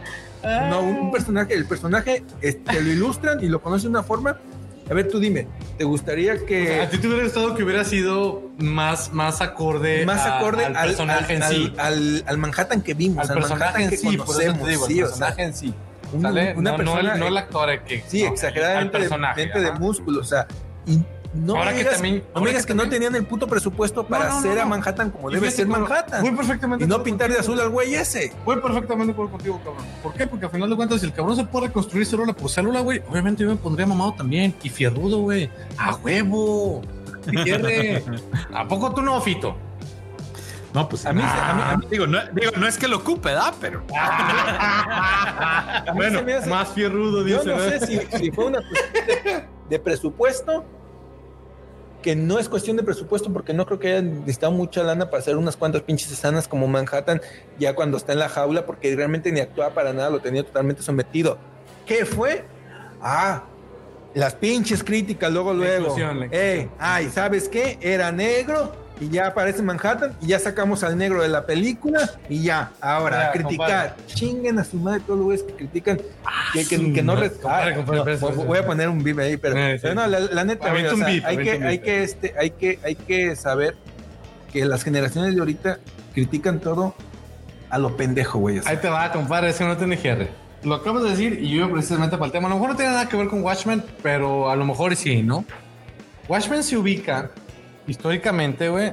no, 0.71 0.81
un, 0.81 1.11
personaje, 1.13 1.55
el 1.55 1.67
personaje 1.67 2.25
este, 2.41 2.81
lo 2.81 2.91
ilustran 2.93 3.43
y 3.43 3.49
lo 3.49 3.61
conocen 3.61 3.93
de 3.93 3.99
una 3.99 4.03
forma. 4.07 4.39
A 4.89 4.95
ver, 4.95 5.09
tú 5.09 5.19
dime, 5.19 5.49
¿te 5.79 5.85
gustaría 5.85 6.45
que 6.47 6.81
A 6.81 6.89
ti 6.89 6.99
te 6.99 7.09
hubiera 7.09 7.25
gustado 7.25 7.55
que 7.57 7.65
hubiera 7.65 7.85
sido 7.85 8.51
más, 8.59 9.13
más 9.13 9.41
acorde, 9.41 10.07
más 10.07 10.21
a- 10.21 10.39
acorde 10.39 10.65
al 10.65 10.77
al, 10.77 10.89
personaje 10.89 11.37
al- 11.37 11.43
en 11.43 11.49
sí. 11.49 11.75
al- 11.77 12.25
al- 12.27 12.39
Manhattan 12.39 12.83
que 12.83 12.95
vimos, 12.95 13.29
Al 13.29 13.35
personaje 13.37 13.59
Manhattan 13.59 13.83
en 13.83 13.91
que 13.91 13.97
sí, 13.97 14.17
por 14.17 14.27
conocemos, 14.27 14.69
digo, 14.69 14.87
sí, 14.87 14.99
el 15.01 15.05
o 15.05 15.09
sea, 15.09 15.27
personaje 15.29 15.43
en 15.43 15.55
sí. 15.55 15.75
un- 16.13 16.25
una 16.27 16.53
no, 16.71 16.77
persona, 16.77 17.03
no 17.03 17.13
el, 17.15 17.21
no 17.21 17.27
el 17.27 17.37
actor 17.37 17.81
que. 17.83 18.05
sí, 18.07 18.23
no, 18.23 18.29
exageradamente 18.29 18.97
de, 18.97 19.01
personaje, 19.03 19.47
de 19.47 19.67
ajá. 19.69 19.79
músculo, 19.81 20.21
o 20.21 20.25
sea, 20.25 20.47
y 20.87 21.01
no 21.37 21.57
Ahora 21.57 21.73
me 21.73 21.79
que 21.79 21.85
también- 21.85 22.25
no 22.35 22.41
me 22.41 22.49
digas 22.49 22.65
que 22.65 22.73
que 22.73 22.75
no 22.75 22.89
tenían 22.89 23.15
el 23.15 23.27
puto 23.27 23.47
presupuesto 23.47 24.07
para 24.07 24.25
No, 24.27 24.31
no, 24.33 24.39
hacer 24.39 24.55
no, 24.55 24.61
a 24.61 24.65
no. 24.65 24.71
Manhattan 24.71 25.11
como 25.11 25.31
debe 25.31 25.51
ser 25.51 25.67
Manhattan. 25.67 26.23
Voy 26.23 26.33
perfectamente 26.33 26.85
Y 26.85 26.89
no 26.89 27.03
pintar 27.03 27.31
de 27.33 27.39
azul 27.39 27.59
al 27.61 27.69
güey 27.71 27.95
ese. 27.95 28.33
Voy 28.45 28.57
perfectamente 28.61 29.07
de 29.07 29.13
acuerdo 29.13 29.33
contigo, 29.33 29.61
cabrón. 29.65 29.85
¿Por 30.03 30.13
qué? 30.15 30.27
Porque 30.27 30.47
al 30.47 30.51
final 30.53 30.71
de 30.71 30.77
cuentas, 30.77 31.01
si 31.01 31.07
el 31.07 31.13
cabrón 31.13 31.37
se 31.37 31.45
puede 31.45 31.67
reconstruir 31.69 32.07
célula 32.07 32.33
por 32.33 32.51
célula, 32.51 32.81
güey, 32.81 33.03
obviamente 33.09 33.43
yo 33.43 33.49
me 33.51 33.57
pondría 33.57 33.87
mamado 33.87 34.15
también. 34.15 34.55
Y 34.63 34.69
fierrudo, 34.69 35.19
güey. 35.19 35.51
A 35.79 35.95
huevo. 35.97 36.83
¿A 38.55 38.69
poco 38.69 38.95
tú 38.95 39.03
no, 39.03 39.21
Fito? 39.21 39.57
No, 40.75 40.89
pues 40.89 41.07
A 41.07 41.13
mí 41.13 41.23
ah, 41.25 41.51
a 41.51 41.55
mí- 41.55 41.63
a 41.63 41.77
mí- 41.79 41.87
digo, 41.91 42.07
no, 42.07 42.19
digo, 42.35 42.53
no 42.59 42.67
es 42.67 42.77
que 42.77 42.87
lo 42.87 42.99
ocupe, 42.99 43.31
¿da? 43.33 43.53
Pero 43.61 43.83
bueno, 45.95 46.21
hace- 46.21 46.51
más 46.51 46.69
fierrudo, 46.69 47.27
Yo 47.27 47.39
dice. 47.39 47.51
no 47.51 47.57
¿verdad? 47.57 47.81
sé 47.81 47.87
si, 48.11 48.19
si 48.19 48.31
fue 48.31 48.45
una 48.47 48.59
cuestión 48.59 49.07
de, 49.25 49.45
de 49.71 49.79
presupuesto, 49.79 50.65
que 52.07 52.15
no 52.15 52.39
es 52.39 52.49
cuestión 52.49 52.77
de 52.77 52.85
presupuesto, 52.85 53.33
porque 53.33 53.53
no 53.53 53.67
creo 53.67 53.81
que 53.81 53.89
hayan 53.89 54.21
necesitado 54.21 54.53
mucha 54.53 54.85
lana 54.85 55.11
para 55.11 55.19
hacer 55.19 55.37
unas 55.37 55.57
cuantas 55.57 55.83
pinches 55.83 56.09
escenas 56.13 56.47
como 56.47 56.69
Manhattan, 56.69 57.21
ya 57.59 57.75
cuando 57.75 57.97
está 57.97 58.13
en 58.13 58.21
la 58.21 58.29
jaula, 58.29 58.65
porque 58.65 58.95
realmente 58.95 59.33
ni 59.33 59.41
actuaba 59.41 59.75
para 59.75 59.93
nada, 59.93 60.09
lo 60.11 60.21
tenía 60.21 60.45
totalmente 60.45 60.83
sometido. 60.83 61.37
¿Qué 61.85 62.05
fue? 62.05 62.45
Ah, 63.03 63.43
las 64.15 64.35
pinches 64.37 64.85
críticas, 64.85 65.33
luego, 65.33 65.53
La 65.53 65.59
luego. 65.59 65.97
la 65.99 66.13
inclusión. 66.13 66.29
Ey, 66.33 66.71
ay, 66.79 67.11
¿sabes 67.13 67.49
qué? 67.49 67.77
Era 67.81 68.13
negro. 68.13 68.73
Y 68.99 69.11
ya 69.11 69.27
aparece 69.27 69.61
Manhattan 69.63 70.17
y 70.23 70.29
ya 70.29 70.39
sacamos 70.39 70.83
al 70.83 70.97
negro 70.97 71.21
de 71.23 71.29
la 71.29 71.45
película 71.45 72.11
y 72.31 72.43
ya, 72.43 72.73
ahora, 72.81 73.21
Ya, 73.21 73.29
a 73.29 73.33
criticar. 73.33 73.97
Chinguen 74.07 74.59
a 74.59 74.65
su 74.65 74.79
madre 74.79 75.01
todos 75.01 75.19
los 75.19 75.25
güeyes 75.27 75.43
que 75.45 75.53
critican 75.55 75.99
que, 76.55 76.67
que- 76.67 76.93
que 76.95 77.03
no 77.03 77.15
compadre, 77.15 77.73
Ah, 77.73 77.75
compadre, 77.77 78.17
no, 78.19 78.31
voy- 78.45 78.59
a 78.59 78.65
poner 78.67 78.89
un 78.89 79.03
vive 79.05 79.25
ahí, 79.25 79.37
pero, 79.37 79.59
Eh, 79.59 79.75
sí. 79.75 79.81
pero 79.83 79.95
no, 79.97 80.07
la, 80.07 80.21
la 80.21 80.45
neta, 80.45 80.71
güey, 80.71 80.87
o 80.87 80.93
un 80.95 80.99
sea, 81.01 81.07
beat, 81.09 81.25
hay 81.27 81.37
que, 81.37 81.51
hay 81.63 81.79
que, 81.81 82.03
este, 82.03 82.35
hay 82.41 82.51
que, 82.53 82.79
hay 82.83 82.95
que 82.95 83.37
saber 83.37 83.77
que 84.51 84.65
las 84.65 84.83
generaciones 84.83 85.35
de 85.35 85.41
ahorita 85.41 85.79
critican 86.15 86.61
todo 86.61 86.95
a 87.69 87.79
lo 87.79 87.97
pendejo, 87.99 88.39
güey. 88.39 88.61
o 88.61 88.63
sea. 88.63 88.71
Ahí 88.73 88.79
te 88.79 88.89
va, 88.89 89.13
compadre, 89.13 89.51
ese 89.51 89.65
no 89.65 89.77
tiene 89.77 89.97
GR. 89.97 90.27
Lo 90.63 90.75
acabas 90.77 91.03
de 91.03 91.11
decir 91.11 91.39
y 91.43 91.55
yo 91.55 91.71
precisamente 91.71 92.17
para 92.17 92.27
el 92.27 92.33
tema. 92.33 92.47
A 92.47 92.49
lo 92.49 92.55
mejor 92.57 92.71
no 92.71 92.77
tiene 92.77 92.93
nada 92.93 93.07
que 93.11 93.17
ver 93.19 93.29
con 93.29 93.43
Watchmen, 93.43 93.85
pero 94.03 94.51
a 94.51 94.57
lo 94.57 94.65
mejor 94.65 94.97
sí, 94.97 95.23
¿no? 95.23 95.45
Watchmen 96.29 96.63
se 96.63 96.77
ubica 96.79 97.31
históricamente, 97.87 98.69
güey, 98.69 98.93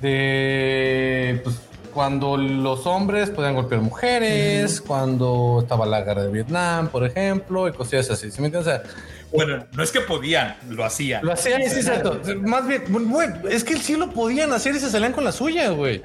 de 0.00 1.40
pues, 1.44 1.60
cuando 1.92 2.36
los 2.36 2.86
hombres 2.86 3.30
podían 3.30 3.54
golpear 3.54 3.80
mujeres, 3.80 4.80
cuando 4.80 5.60
estaba 5.62 5.86
la 5.86 6.02
guerra 6.02 6.24
de 6.24 6.30
Vietnam, 6.30 6.88
por 6.88 7.04
ejemplo, 7.04 7.68
y 7.68 7.72
cosillas 7.72 8.10
así. 8.10 8.30
¿Sí 8.30 8.40
me 8.40 8.46
entiendes? 8.46 8.74
O 8.74 8.78
sea, 8.78 8.82
bueno, 9.30 9.66
no 9.72 9.82
es 9.82 9.92
que 9.92 10.00
podían, 10.00 10.56
lo 10.68 10.84
hacían. 10.84 11.24
lo 11.24 11.32
hacían, 11.32 11.62
sí, 11.68 11.82
cierto. 11.82 12.20
Más 12.40 12.66
bien, 12.66 12.84
güey, 12.88 13.28
es 13.50 13.64
que 13.64 13.76
sí 13.76 13.96
lo 13.96 14.10
podían 14.10 14.52
hacer 14.52 14.74
y 14.74 14.80
se 14.80 14.90
salían 14.90 15.12
con 15.12 15.24
la 15.24 15.32
suya, 15.32 15.70
güey. 15.70 16.02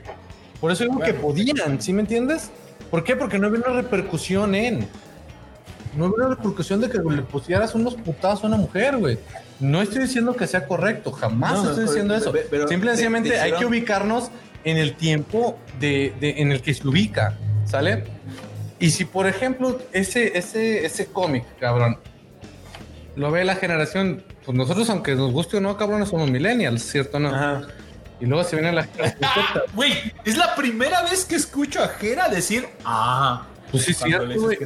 Por 0.60 0.72
eso 0.72 0.84
digo 0.84 1.00
que 1.00 1.14
podían, 1.14 1.82
¿sí 1.82 1.94
me 1.94 2.02
entiendes? 2.02 2.52
¿Por 2.90 3.04
qué? 3.04 3.16
Porque 3.16 3.38
no 3.38 3.48
había 3.48 3.60
una 3.60 3.82
repercusión 3.82 4.56
en. 4.56 4.88
No 5.96 6.06
había 6.06 6.26
una 6.26 6.36
repercusión 6.36 6.80
de 6.80 6.90
que 6.90 7.00
le 7.00 7.22
pusieras 7.22 7.76
unos 7.76 7.96
putazos 7.96 8.44
a 8.46 8.48
una 8.48 8.58
mujer, 8.58 8.98
güey. 8.98 9.18
No 9.60 9.82
estoy 9.82 10.02
diciendo 10.04 10.36
que 10.36 10.46
sea 10.48 10.68
correcto, 10.68 11.12
jamás 11.12 11.54
No, 11.54 11.64
no, 11.64 11.70
estoy 11.70 11.76
pero- 11.76 11.88
diciendo 11.92 12.16
eso. 12.16 12.32
pero- 12.32 12.48
pero 12.50 12.68
Simple 12.68 12.88
y 12.88 12.92
de- 12.92 12.96
sencillamente 12.98 13.40
hay 13.40 13.54
que 13.54 13.66
ubicarnos 13.66 14.30
en 14.64 14.78
el 14.78 14.96
tiempo 14.96 15.58
de, 15.80 16.14
de- 16.20 16.42
en 16.42 16.52
el 16.52 16.62
que 16.62 16.74
se 16.74 16.88
ubica, 16.88 17.38
¿sale? 17.66 18.04
Y 18.80 18.92
si, 18.92 19.06
por 19.06 19.26
ejemplo, 19.28 19.80
ese, 19.94 20.38
ese, 20.38 20.86
ese 20.86 21.08
cómic, 21.08 21.44
cabrón, 21.60 21.98
lo 23.16 23.32
ve 23.32 23.44
la 23.44 23.56
generación, 23.56 24.24
pues 24.46 24.56
nosotros, 24.56 24.90
aunque 24.92 25.16
nos 25.16 25.32
guste 25.32 25.58
o 25.58 25.62
no, 25.62 25.76
cabrón, 25.78 26.06
somos 26.06 26.30
millennials, 26.30 26.84
¿cierto 26.84 27.18
o 27.18 27.20
no? 27.20 27.30
Ajá. 27.30 27.62
Y 28.20 28.26
luego 28.26 28.44
se 28.44 28.56
viene 28.56 28.72
la. 28.72 28.88
Güey, 29.76 29.94
es 30.26 30.38
la 30.38 30.54
primera 30.56 31.02
vez 31.04 31.26
que 31.26 31.36
escucho 31.36 31.84
a 31.84 31.88
Jera 31.88 32.30
decir, 32.30 32.68
ah, 32.86 33.46
Pues 33.72 33.84
sí, 33.84 33.94
cierto, 33.94 34.26
güey. 34.40 34.58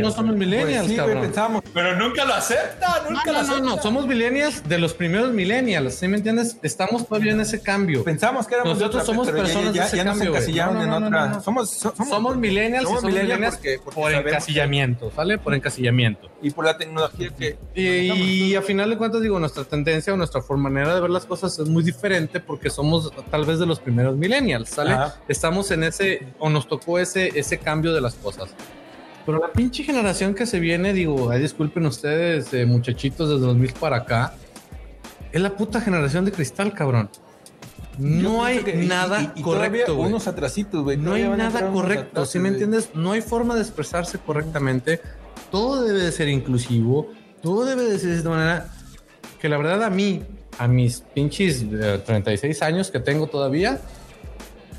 no 0.00 0.10
somos 0.10 0.36
millennials, 0.36 0.80
Pues 0.82 0.90
sí, 0.90 0.96
cabrón. 0.96 1.20
pensamos. 1.22 1.62
pero 1.72 1.96
nunca 1.96 2.24
lo 2.24 2.34
acepta, 2.34 3.02
No, 3.04 3.10
nunca 3.10 3.32
lo 3.32 3.32
no, 3.32 3.42
no, 3.46 3.52
acepta. 3.54 3.60
no, 3.76 3.82
somos 3.82 4.06
millennials 4.06 4.68
de 4.68 4.78
los 4.78 4.92
primeros 4.94 5.32
millennials, 5.32 5.94
¿sí 5.94 6.06
me 6.08 6.18
entiendes? 6.18 6.56
Estamos 6.62 7.06
todavía 7.08 7.32
en 7.32 7.40
ese 7.40 7.60
cambio. 7.62 8.04
Pensamos 8.04 8.46
que 8.46 8.54
éramos 8.56 8.74
Nosotros 8.74 9.02
otra, 9.02 9.06
somos 9.14 9.26
pero 9.28 9.38
ya- 9.38 9.44
personas 9.44 9.74
ya, 9.74 9.80
de 9.82 9.88
ese 9.88 9.96
ya 9.96 10.04
nos 10.04 10.12
cambio, 10.14 10.30
güey. 10.30 10.42
encasillaron 10.42 10.74
No, 10.74 10.78
no, 10.80 10.84
en 10.84 10.90
no, 10.90 11.00
no, 11.00 11.06
otra. 11.18 11.26
no. 11.28 11.42
Somos, 11.42 11.70
so- 11.70 11.94
somos, 11.96 12.08
Somos 12.08 12.36
millennials 12.36 12.84
somos 12.84 12.98
y 12.98 13.00
somos 13.00 13.04
millennials 13.14 13.38
millennials 13.40 13.54
porque- 13.56 13.80
porque 13.84 14.00
por 14.00 14.12
encasillamiento, 14.12 15.10
¿sale? 15.14 15.38
Por 15.38 15.54
encasillamiento. 15.54 16.28
y 16.44 16.50
por 16.50 16.64
la 16.64 16.76
tecnología 16.76 17.30
que 17.38 17.56
Y, 17.76 18.10
y 18.50 18.54
a 18.56 18.62
final 18.62 18.90
de 18.90 18.98
cuentas, 18.98 19.22
digo, 19.22 19.38
nuestra 19.38 19.62
tendencia 19.64 20.12
o 20.12 20.16
nuestra 20.16 20.42
forma, 20.42 20.68
manera 20.68 20.92
de 20.94 21.00
ver 21.00 21.10
las 21.10 21.24
cosas 21.24 21.56
es 21.58 21.68
muy 21.68 21.84
diferente 21.84 22.40
porque 22.40 22.68
somos 22.68 23.12
tal 23.30 23.44
vez 23.44 23.60
de 23.60 23.66
los 23.66 23.78
primeros 23.80 24.16
millennials, 24.16 24.68
¿sale? 24.70 24.92
Ajá. 24.92 25.16
Estamos 25.28 25.70
en 25.70 25.84
ese, 25.84 26.26
o 26.40 26.50
nos 26.50 26.66
tocó 26.68 26.98
ese, 26.98 27.38
ese 27.38 27.58
cambio 27.58 27.92
de 27.92 28.00
las 28.00 28.14
cosas. 28.14 28.41
Pero 29.24 29.38
la 29.38 29.52
pinche 29.52 29.84
generación 29.84 30.34
que 30.34 30.46
se 30.46 30.58
viene, 30.58 30.92
digo, 30.92 31.30
ay, 31.30 31.40
disculpen 31.40 31.86
ustedes, 31.86 32.52
eh, 32.52 32.66
muchachitos 32.66 33.28
desde 33.28 33.42
2000 33.46 33.72
para 33.74 33.98
acá, 33.98 34.34
es 35.30 35.40
la 35.40 35.56
puta 35.56 35.80
generación 35.80 36.24
de 36.24 36.32
cristal, 36.32 36.74
cabrón. 36.74 37.08
No 37.98 38.44
hay 38.44 38.58
que- 38.60 38.74
nada 38.74 39.20
y- 39.20 39.40
y 39.40 39.42
todavía 39.42 39.84
correcto. 39.84 39.96
Unos 39.96 40.26
atrasitos, 40.26 40.82
güey. 40.82 40.96
No 40.96 41.12
hay 41.14 41.24
nada 41.28 41.70
correcto, 41.70 42.24
¿sí 42.26 42.38
me 42.38 42.48
entiendes? 42.48 42.90
No 42.94 43.12
hay 43.12 43.20
forma 43.20 43.54
de 43.54 43.60
expresarse 43.60 44.18
correctamente. 44.18 45.00
Todo 45.50 45.84
debe 45.84 46.00
de 46.00 46.10
ser 46.10 46.28
inclusivo, 46.28 47.10
todo 47.42 47.64
debe 47.64 47.82
de 47.84 47.98
ser 47.98 48.10
de 48.10 48.16
esta 48.16 48.30
manera 48.30 48.68
que 49.40 49.48
la 49.48 49.58
verdad 49.58 49.82
a 49.84 49.90
mí, 49.90 50.22
a 50.58 50.66
mis 50.66 51.00
pinches 51.14 51.64
eh, 51.70 52.00
36 52.04 52.62
años 52.62 52.90
que 52.90 52.98
tengo 52.98 53.26
todavía, 53.26 53.80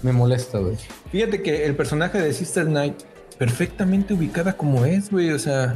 me 0.01 0.11
molesta, 0.11 0.57
güey. 0.57 0.75
Fíjate 1.11 1.41
que 1.43 1.65
el 1.65 1.75
personaje 1.75 2.19
de 2.19 2.33
Sister 2.33 2.65
Knight, 2.65 2.95
perfectamente 3.47 4.13
ubicada 4.13 4.53
como 4.53 4.85
es, 4.85 5.11
güey. 5.11 5.31
O 5.31 5.39
sea, 5.39 5.75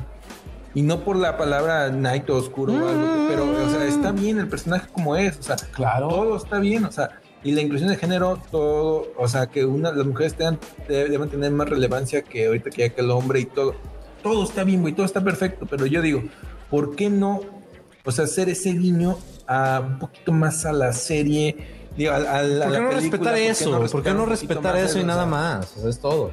y 0.74 0.82
no 0.84 1.02
por 1.04 1.16
la 1.18 1.38
palabra 1.38 1.90
Night 1.90 2.30
o 2.30 2.36
oscuro 2.36 2.74
o 2.74 2.88
algo, 2.88 3.26
pero, 3.28 3.44
o 3.44 3.70
sea, 3.70 3.86
está 3.86 4.12
bien 4.14 4.40
el 4.40 4.48
personaje 4.48 4.88
como 4.94 5.16
es. 5.18 5.38
O 5.40 5.44
sea, 5.44 5.56
Claro. 5.74 6.08
todo 6.08 6.38
está 6.38 6.60
bien. 6.60 6.86
O 6.86 6.92
sea, 6.92 7.20
y 7.44 7.52
la 7.52 7.62
inclusión 7.62 7.90
de 7.90 7.98
género, 7.98 8.42
todo, 8.52 9.08
o 9.18 9.28
sea, 9.28 9.48
que 9.48 9.66
una, 9.66 9.92
las 9.92 10.06
mujeres 10.06 10.36
tengan, 10.36 10.60
de- 10.88 11.10
deben 11.10 11.30
tener 11.30 11.52
más 11.52 11.70
relevancia 11.70 12.22
que 12.22 12.48
ahorita 12.48 12.70
que 12.70 12.82
ya 12.84 12.90
que 12.90 13.02
el 13.02 13.12
hombre 13.12 13.42
y 13.42 13.46
todo. 13.46 13.76
Todo 14.24 14.44
está 14.46 14.64
bien, 14.64 14.82
güey, 14.82 14.94
todo 14.94 15.06
está 15.06 15.22
perfecto. 15.22 15.66
Pero 15.70 15.86
yo 15.88 16.02
digo, 16.02 16.24
¿por 16.70 16.96
qué 16.96 17.10
no, 17.10 17.42
o 18.06 18.12
sea, 18.12 18.24
hacer 18.26 18.48
ese 18.50 18.72
guiño 18.72 19.18
a 19.46 19.82
un 19.86 20.00
poquito 20.00 20.32
más 20.32 20.66
a 20.66 20.72
la 20.74 20.94
serie? 20.94 21.56
Digo, 21.98 22.12
a, 22.12 22.18
a 22.18 22.20
a 22.20 22.42
¿Por 22.42 22.72
qué 22.72 22.80
no 22.80 22.90
película, 22.90 22.92
respetar 23.00 23.38
eso? 23.38 23.72
¿Por 23.92 24.04
qué 24.04 24.14
no 24.14 24.24
un 24.24 24.30
poquito 24.30 24.54
respetar 24.54 24.74
más 24.76 24.90
eso 24.90 25.00
y 25.00 25.02
o 25.02 25.06
nada 25.08 25.22
sea, 25.24 25.30
más? 25.32 25.78
Eso 25.78 25.90
es 25.90 26.00
todo. 26.00 26.32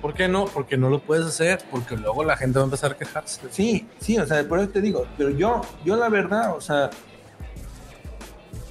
¿Por 0.00 0.14
qué 0.14 0.28
no? 0.28 0.46
Porque 0.46 0.76
no 0.76 0.88
lo 0.88 1.00
puedes 1.00 1.26
hacer, 1.26 1.62
porque 1.70 1.96
luego 1.96 2.24
la 2.24 2.36
gente 2.36 2.58
va 2.58 2.64
a 2.64 2.66
empezar 2.66 2.92
a 2.92 2.96
quejarse. 2.96 3.40
Sí, 3.50 3.86
sí, 4.00 4.18
o 4.18 4.26
sea, 4.26 4.46
por 4.48 4.58
eso 4.58 4.70
te 4.70 4.80
digo, 4.80 5.06
pero 5.18 5.30
yo, 5.30 5.60
yo 5.84 5.96
la 5.96 6.08
verdad, 6.08 6.56
o 6.56 6.60
sea, 6.60 6.90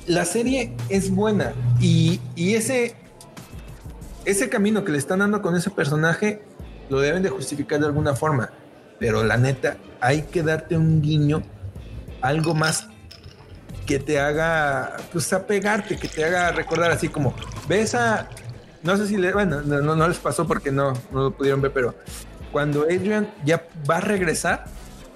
la 0.07 0.25
serie 0.25 0.73
es 0.89 1.11
buena 1.11 1.53
y, 1.79 2.19
y 2.35 2.55
ese, 2.55 2.95
ese 4.25 4.49
camino 4.49 4.83
que 4.83 4.91
le 4.91 4.97
están 4.97 5.19
dando 5.19 5.41
con 5.41 5.55
ese 5.55 5.69
personaje 5.69 6.41
lo 6.89 6.99
deben 6.99 7.23
de 7.23 7.29
justificar 7.29 7.79
de 7.79 7.85
alguna 7.85 8.15
forma, 8.15 8.51
pero 8.99 9.23
la 9.23 9.37
neta, 9.37 9.77
hay 10.01 10.23
que 10.23 10.43
darte 10.43 10.77
un 10.77 11.01
guiño 11.01 11.43
algo 12.21 12.53
más 12.53 12.87
que 13.85 13.99
te 13.99 14.19
haga, 14.19 14.97
pues, 15.11 15.31
apegarte, 15.33 15.97
que 15.97 16.07
te 16.07 16.23
haga 16.23 16.51
recordar 16.51 16.91
así 16.91 17.09
como, 17.09 17.33
ves 17.67 17.95
a, 17.95 18.29
no 18.83 18.97
sé 18.97 19.07
si 19.07 19.17
le, 19.17 19.33
bueno, 19.33 19.61
no, 19.61 19.81
no, 19.81 19.95
no 19.95 20.07
les 20.07 20.17
pasó 20.17 20.47
porque 20.47 20.71
no, 20.71 20.93
no 21.11 21.23
lo 21.23 21.31
pudieron 21.31 21.61
ver, 21.61 21.71
pero 21.71 21.95
cuando 22.51 22.83
Adrian 22.83 23.29
ya 23.45 23.65
va 23.89 23.97
a 23.97 24.01
regresar, 24.01 24.65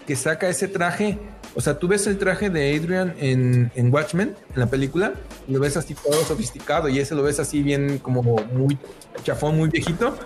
que 0.06 0.16
saca 0.16 0.48
ese 0.48 0.68
traje, 0.68 1.20
o 1.54 1.62
sea, 1.62 1.78
tú 1.78 1.88
ves 1.88 2.08
el 2.08 2.18
traje 2.18 2.50
de 2.50 2.76
Adrian 2.76 3.14
en, 3.20 3.72
en 3.76 3.94
Watchmen, 3.94 4.36
en 4.54 4.60
la 4.60 4.68
película, 4.68 5.14
y 5.48 5.54
lo 5.54 5.60
ves 5.60 5.76
así 5.78 5.94
todo 5.94 6.24
sofisticado 6.24 6.88
y 6.88 7.00
ese 7.00 7.14
lo 7.14 7.24
ves 7.24 7.40
así 7.40 7.62
bien 7.62 8.00
como 8.00 8.24
muy 8.24 8.78
chafón, 9.24 9.58
muy 9.58 9.70
viejito, 9.70 10.18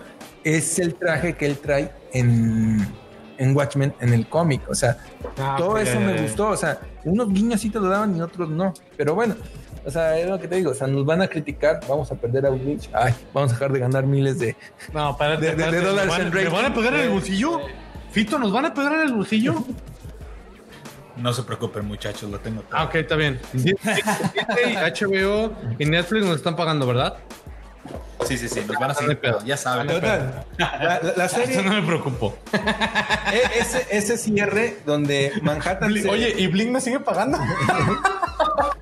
es 0.44 0.80
el 0.80 0.94
traje 0.96 1.34
que 1.34 1.48
él 1.48 1.58
trae 1.58 1.92
en, 2.14 2.88
en 3.38 3.56
Watchmen 3.56 3.94
en 4.00 4.14
el 4.14 4.28
cómic, 4.28 4.62
o 4.70 4.76
sea, 4.76 4.98
Ah, 5.38 5.56
todo 5.58 5.78
eso 5.78 6.00
me 6.00 6.22
gustó, 6.22 6.50
o 6.50 6.58
sea, 6.58 6.80
unos 7.04 7.30
guiños 7.34 7.62
sí 7.62 7.70
te 7.70 7.80
lo 7.80 7.90
daban 7.90 8.16
y 8.16 8.22
otros 8.22 8.50
no, 8.50 8.74
pero 8.98 9.16
bueno, 9.16 9.36
o 9.86 9.91
sea, 9.91 10.17
es 10.20 10.28
lo 10.30 10.39
que 10.39 10.48
te 10.48 10.56
digo, 10.56 10.72
o 10.72 10.74
sea, 10.74 10.88
nos 10.88 11.06
van 11.06 11.22
a 11.22 11.28
criticar, 11.28 11.80
vamos 11.88 12.12
a 12.12 12.15
perder 12.15 12.46
a 12.46 12.52
Unich, 12.52 12.89
ay, 12.94 13.13
vamos 13.34 13.52
a 13.52 13.54
dejar 13.54 13.72
de 13.72 13.80
ganar 13.80 14.06
miles 14.06 14.38
de, 14.39 14.56
No, 14.94 15.12
espérate, 15.12 15.41
De- 15.41 15.52
de- 15.52 15.56
de 15.56 15.63
espérate, 15.63 15.86
dólares 15.88 16.06
¿me 16.06 16.12
van- 16.12 16.22
en 16.22 16.34
¿Me 16.34 16.36
rating. 16.44 16.56
van 16.56 16.65
a 16.65 16.74
pegar 16.76 16.94
en 16.96 17.00
el 17.02 17.10
bolsillo? 17.10 17.60
Fito, 18.12 18.38
¿nos 18.39 18.52
van 18.52 18.65
a 18.65 18.74
pegar 18.74 18.94
en 18.94 19.00
el 19.02 19.13
bolsillo? 19.13 19.56
No 21.17 21.34
se 21.34 21.44
preocupen, 21.44 21.86
muchachos, 21.86 22.30
lo 22.32 22.39
tengo 22.39 22.62
todo. 22.62 22.78
Ah, 22.80 22.86
ok, 22.86 22.96
está 22.96 23.15
bien. 23.15 23.39
HBO 24.54 25.54
y 25.78 25.86
Netflix 25.86 26.26
nos 26.26 26.38
están 26.38 26.56
pagando, 26.56 26.86
¿verdad? 26.88 27.17
Sí, 28.26 28.38
sí, 28.38 28.48
sí, 28.48 28.62
nos 28.68 28.78
van 28.78 28.92
a 28.92 28.94
seguir 28.94 29.20
pedo, 29.20 29.40
ya 29.44 29.58
saben. 29.58 29.88
Total, 29.88 30.46
la, 30.58 30.78
la- 30.80 31.14
la 31.18 31.26
Eso 31.26 31.36
serie, 31.38 31.62
no 31.64 31.72
me 31.74 31.82
preocupo. 31.82 32.36
e- 33.34 33.60
ese, 33.60 33.88
ese 33.90 34.18
cierre 34.18 34.78
donde 34.86 35.34
Manhattan 35.42 35.94
se- 35.94 36.10
Oye, 36.10 36.34
¿y 36.38 36.48
Blink 36.48 36.70
me 36.72 36.82
sigue 36.82 37.00
pagando? 37.00 37.38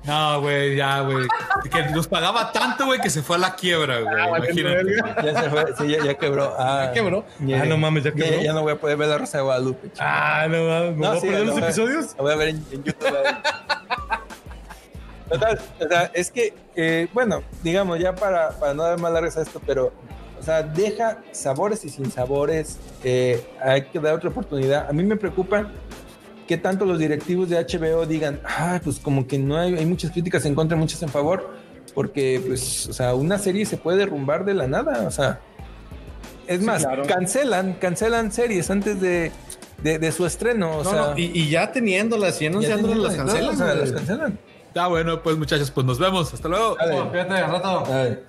No, 0.04 0.40
güey, 0.40 0.76
ya, 0.76 1.00
güey. 1.02 1.26
Que 1.70 1.82
nos 1.90 2.08
pagaba 2.08 2.50
tanto, 2.50 2.86
güey, 2.86 3.00
que 3.00 3.10
se 3.10 3.22
fue 3.22 3.36
a 3.36 3.38
la 3.38 3.54
quiebra, 3.54 4.00
güey. 4.00 4.28
Imagínate. 4.28 4.96
ya 5.24 5.42
se 5.42 5.50
fue, 5.50 5.64
sí, 5.78 5.88
ya, 5.88 6.04
ya 6.04 6.14
quebró. 6.14 6.54
Ah, 6.58 6.84
¿Ya 6.86 6.92
quebró? 6.92 7.24
Ah, 7.40 7.64
no 7.66 7.76
mames, 7.76 8.04
¿ya 8.04 8.12
quebró? 8.12 8.40
Ya, 8.42 8.52
no 8.52 8.62
voy 8.62 8.72
a 8.72 8.76
poder 8.76 8.96
ver 8.96 9.08
la 9.08 9.18
Rosa 9.18 9.38
de 9.38 9.44
Guadalupe. 9.44 9.88
chico. 9.92 9.98
Ah, 10.00 10.46
no, 10.48 10.56
no, 10.56 10.90
¿me 10.92 11.06
voy 11.06 11.06
a 11.06 11.20
sí, 11.20 11.26
perder 11.26 11.40
la 11.40 11.44
los 11.46 11.54
voy 11.54 11.62
a- 11.62 11.66
episodios? 11.66 12.06
La 12.16 12.22
voy 12.22 12.32
a 12.32 12.36
ver 12.36 12.48
en, 12.48 12.56
en 12.72 12.82
YouTube. 12.84 13.08
Total, 15.30 15.58
o 15.80 15.88
sea, 15.88 16.10
es 16.14 16.30
que, 16.30 16.54
eh, 16.74 17.08
bueno, 17.14 17.42
digamos, 17.62 17.98
ya 17.98 18.14
para, 18.14 18.50
para 18.50 18.74
no 18.74 18.82
dar 18.82 18.98
más 18.98 19.12
largas 19.12 19.36
a 19.36 19.42
esto, 19.42 19.60
pero, 19.64 19.92
o 20.38 20.42
sea, 20.42 20.62
deja 20.62 21.18
sabores 21.32 21.84
y 21.84 21.88
sin 21.88 22.10
sabores, 22.10 22.78
eh, 23.04 23.44
hay 23.62 23.82
que 23.82 24.00
dar 24.00 24.14
otra 24.14 24.30
oportunidad. 24.30 24.88
A 24.88 24.92
mí 24.92 25.02
me 25.04 25.16
preocupa 25.16 25.70
que 26.48 26.56
tanto 26.56 26.84
los 26.84 26.98
directivos 26.98 27.48
de 27.48 27.56
HBO 27.64 28.06
digan, 28.06 28.40
ah, 28.44 28.80
pues 28.82 28.98
como 28.98 29.26
que 29.28 29.38
no 29.38 29.56
hay, 29.56 29.76
hay 29.76 29.86
muchas 29.86 30.10
críticas 30.10 30.44
en 30.46 30.54
contra, 30.56 30.76
muchas 30.76 31.00
en 31.02 31.08
favor, 31.10 31.48
porque, 31.94 32.42
pues, 32.44 32.88
o 32.88 32.92
sea, 32.92 33.14
una 33.14 33.38
serie 33.38 33.64
se 33.66 33.76
puede 33.76 33.98
derrumbar 33.98 34.44
de 34.44 34.54
la 34.54 34.66
nada, 34.66 35.06
o 35.06 35.10
sea, 35.12 35.38
es 36.48 36.60
más, 36.60 36.82
claro. 36.84 37.04
cancelan, 37.06 37.74
cancelan 37.74 38.32
series 38.32 38.68
antes 38.70 39.00
de, 39.00 39.30
de, 39.84 40.00
de 40.00 40.10
su 40.12 40.26
estreno, 40.26 40.78
o 40.78 40.82
No, 40.82 40.90
sea, 40.90 41.00
no, 41.12 41.18
y, 41.18 41.30
y 41.32 41.48
ya 41.50 41.70
teniéndolas 41.70 42.42
y 42.42 42.46
anunciándolas 42.46 42.98
las 42.98 43.14
cancelan. 43.14 43.54
o 43.54 43.56
sea, 43.56 43.74
las 43.74 43.92
cancelan. 43.92 44.38
Está 44.70 44.86
bueno, 44.86 45.20
pues, 45.20 45.36
muchachos, 45.36 45.68
pues 45.72 45.84
nos 45.84 45.98
vemos. 45.98 46.32
Hasta 46.32 46.48
luego. 46.48 46.76
Dale. 46.78 47.10
Fíjate, 47.10 47.34
al 47.34 47.50
rato. 47.50 47.82
Ay. 47.92 48.20